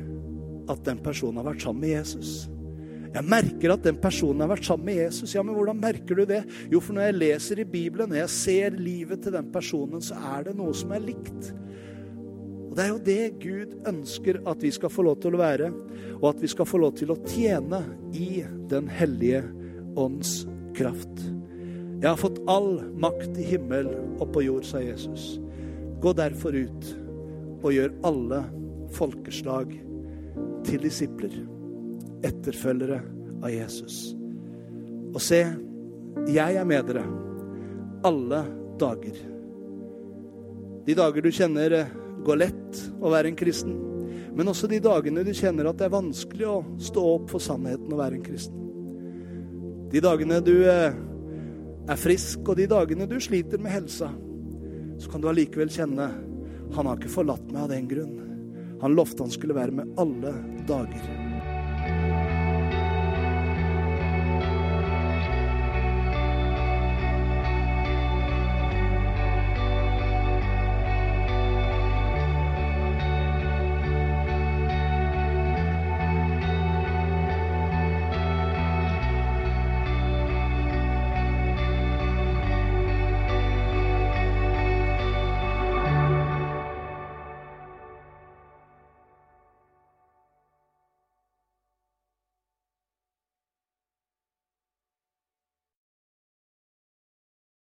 at 0.69 0.82
den 0.86 1.01
personen 1.03 1.41
har 1.41 1.49
vært 1.51 1.65
sammen 1.65 1.84
med 1.84 1.95
Jesus. 1.95 2.47
Jeg 3.10 3.25
merker 3.25 3.74
at 3.74 3.86
den 3.88 3.97
personen 4.01 4.43
har 4.43 4.51
vært 4.51 4.67
sammen 4.67 4.86
med 4.91 4.99
Jesus. 4.99 5.34
Ja, 5.34 5.41
men 5.45 5.55
hvordan 5.57 5.80
merker 5.82 6.20
du 6.20 6.28
det? 6.30 6.43
Jo, 6.70 6.82
for 6.84 6.93
når 6.93 7.07
jeg 7.07 7.17
leser 7.17 7.61
i 7.63 7.65
Bibelen, 7.65 8.11
når 8.11 8.22
jeg 8.24 8.36
ser 8.36 8.78
livet 8.78 9.24
til 9.26 9.34
den 9.34 9.49
personen, 9.53 10.03
så 10.03 10.20
er 10.36 10.45
det 10.49 10.53
noe 10.59 10.76
som 10.78 10.93
er 10.93 11.01
likt. 11.07 11.49
Og 12.70 12.76
Det 12.78 12.86
er 12.86 12.91
jo 12.91 13.01
det 13.01 13.24
Gud 13.41 13.74
ønsker 13.89 14.41
at 14.47 14.61
vi 14.61 14.70
skal 14.76 14.93
få 14.93 15.07
lov 15.07 15.17
til 15.24 15.34
å 15.34 15.41
være, 15.41 15.72
og 16.20 16.30
at 16.30 16.43
vi 16.43 16.51
skal 16.53 16.70
få 16.70 16.84
lov 16.84 16.93
til 16.99 17.15
å 17.15 17.17
tjene 17.26 17.82
i 18.13 18.45
Den 18.70 18.86
hellige 18.93 19.41
ånds 19.97 20.43
kraft. 20.78 21.26
Jeg 21.99 22.07
har 22.07 22.20
fått 22.22 22.38
all 22.47 22.78
makt 23.01 23.34
i 23.41 23.49
himmel 23.49 23.89
og 24.22 24.30
på 24.36 24.45
jord, 24.45 24.63
sa 24.70 24.80
Jesus. 24.80 25.39
Gå 25.99 26.13
derfor 26.15 26.53
ut 26.55 26.93
og 27.59 27.74
gjør 27.74 27.97
alle 28.07 28.43
folkeslag 28.95 29.74
til 30.68 30.84
disipler, 30.84 31.34
etterfølgere 32.26 32.99
av 33.43 33.51
Jesus. 33.53 34.14
Og 35.14 35.22
se, 35.24 35.41
jeg 36.30 36.60
er 36.60 36.68
med 36.68 36.89
dere 36.89 37.05
alle 38.07 38.43
dager. 38.80 39.18
De 40.86 40.95
dager 40.97 41.26
du 41.26 41.32
kjenner 41.36 41.76
eh, 41.82 41.91
går 42.26 42.39
lett 42.39 42.80
å 42.99 43.12
være 43.12 43.32
en 43.32 43.39
kristen, 43.39 43.76
men 44.36 44.51
også 44.51 44.70
de 44.72 44.80
dagene 44.84 45.24
du 45.26 45.34
kjenner 45.36 45.70
at 45.70 45.80
det 45.80 45.89
er 45.89 45.95
vanskelig 45.95 46.47
å 46.47 46.57
stå 46.89 47.03
opp 47.16 47.30
for 47.34 47.43
sannheten 47.43 47.91
og 47.91 48.01
være 48.01 48.20
en 48.20 48.26
kristen. 48.26 48.66
De 49.89 50.01
dagene 50.03 50.39
du 50.45 50.55
eh, 50.70 50.95
er 51.89 51.99
frisk, 51.99 52.43
og 52.47 52.60
de 52.60 52.70
dagene 52.70 53.07
du 53.10 53.18
sliter 53.24 53.62
med 53.62 53.74
helsa, 53.74 54.12
så 54.99 55.12
kan 55.12 55.24
du 55.24 55.30
allikevel 55.32 55.72
kjenne 55.74 56.10
han 56.76 56.86
har 56.86 56.99
ikke 56.99 57.12
forlatt 57.12 57.47
meg 57.49 57.64
av 57.64 57.72
den 57.72 57.88
grunn. 57.89 58.18
Han 58.82 58.95
lovte 58.95 59.23
han 59.23 59.32
skulle 59.32 59.57
være 59.57 59.71
med 59.71 59.99
alle 59.99 60.34
dager. 60.67 61.28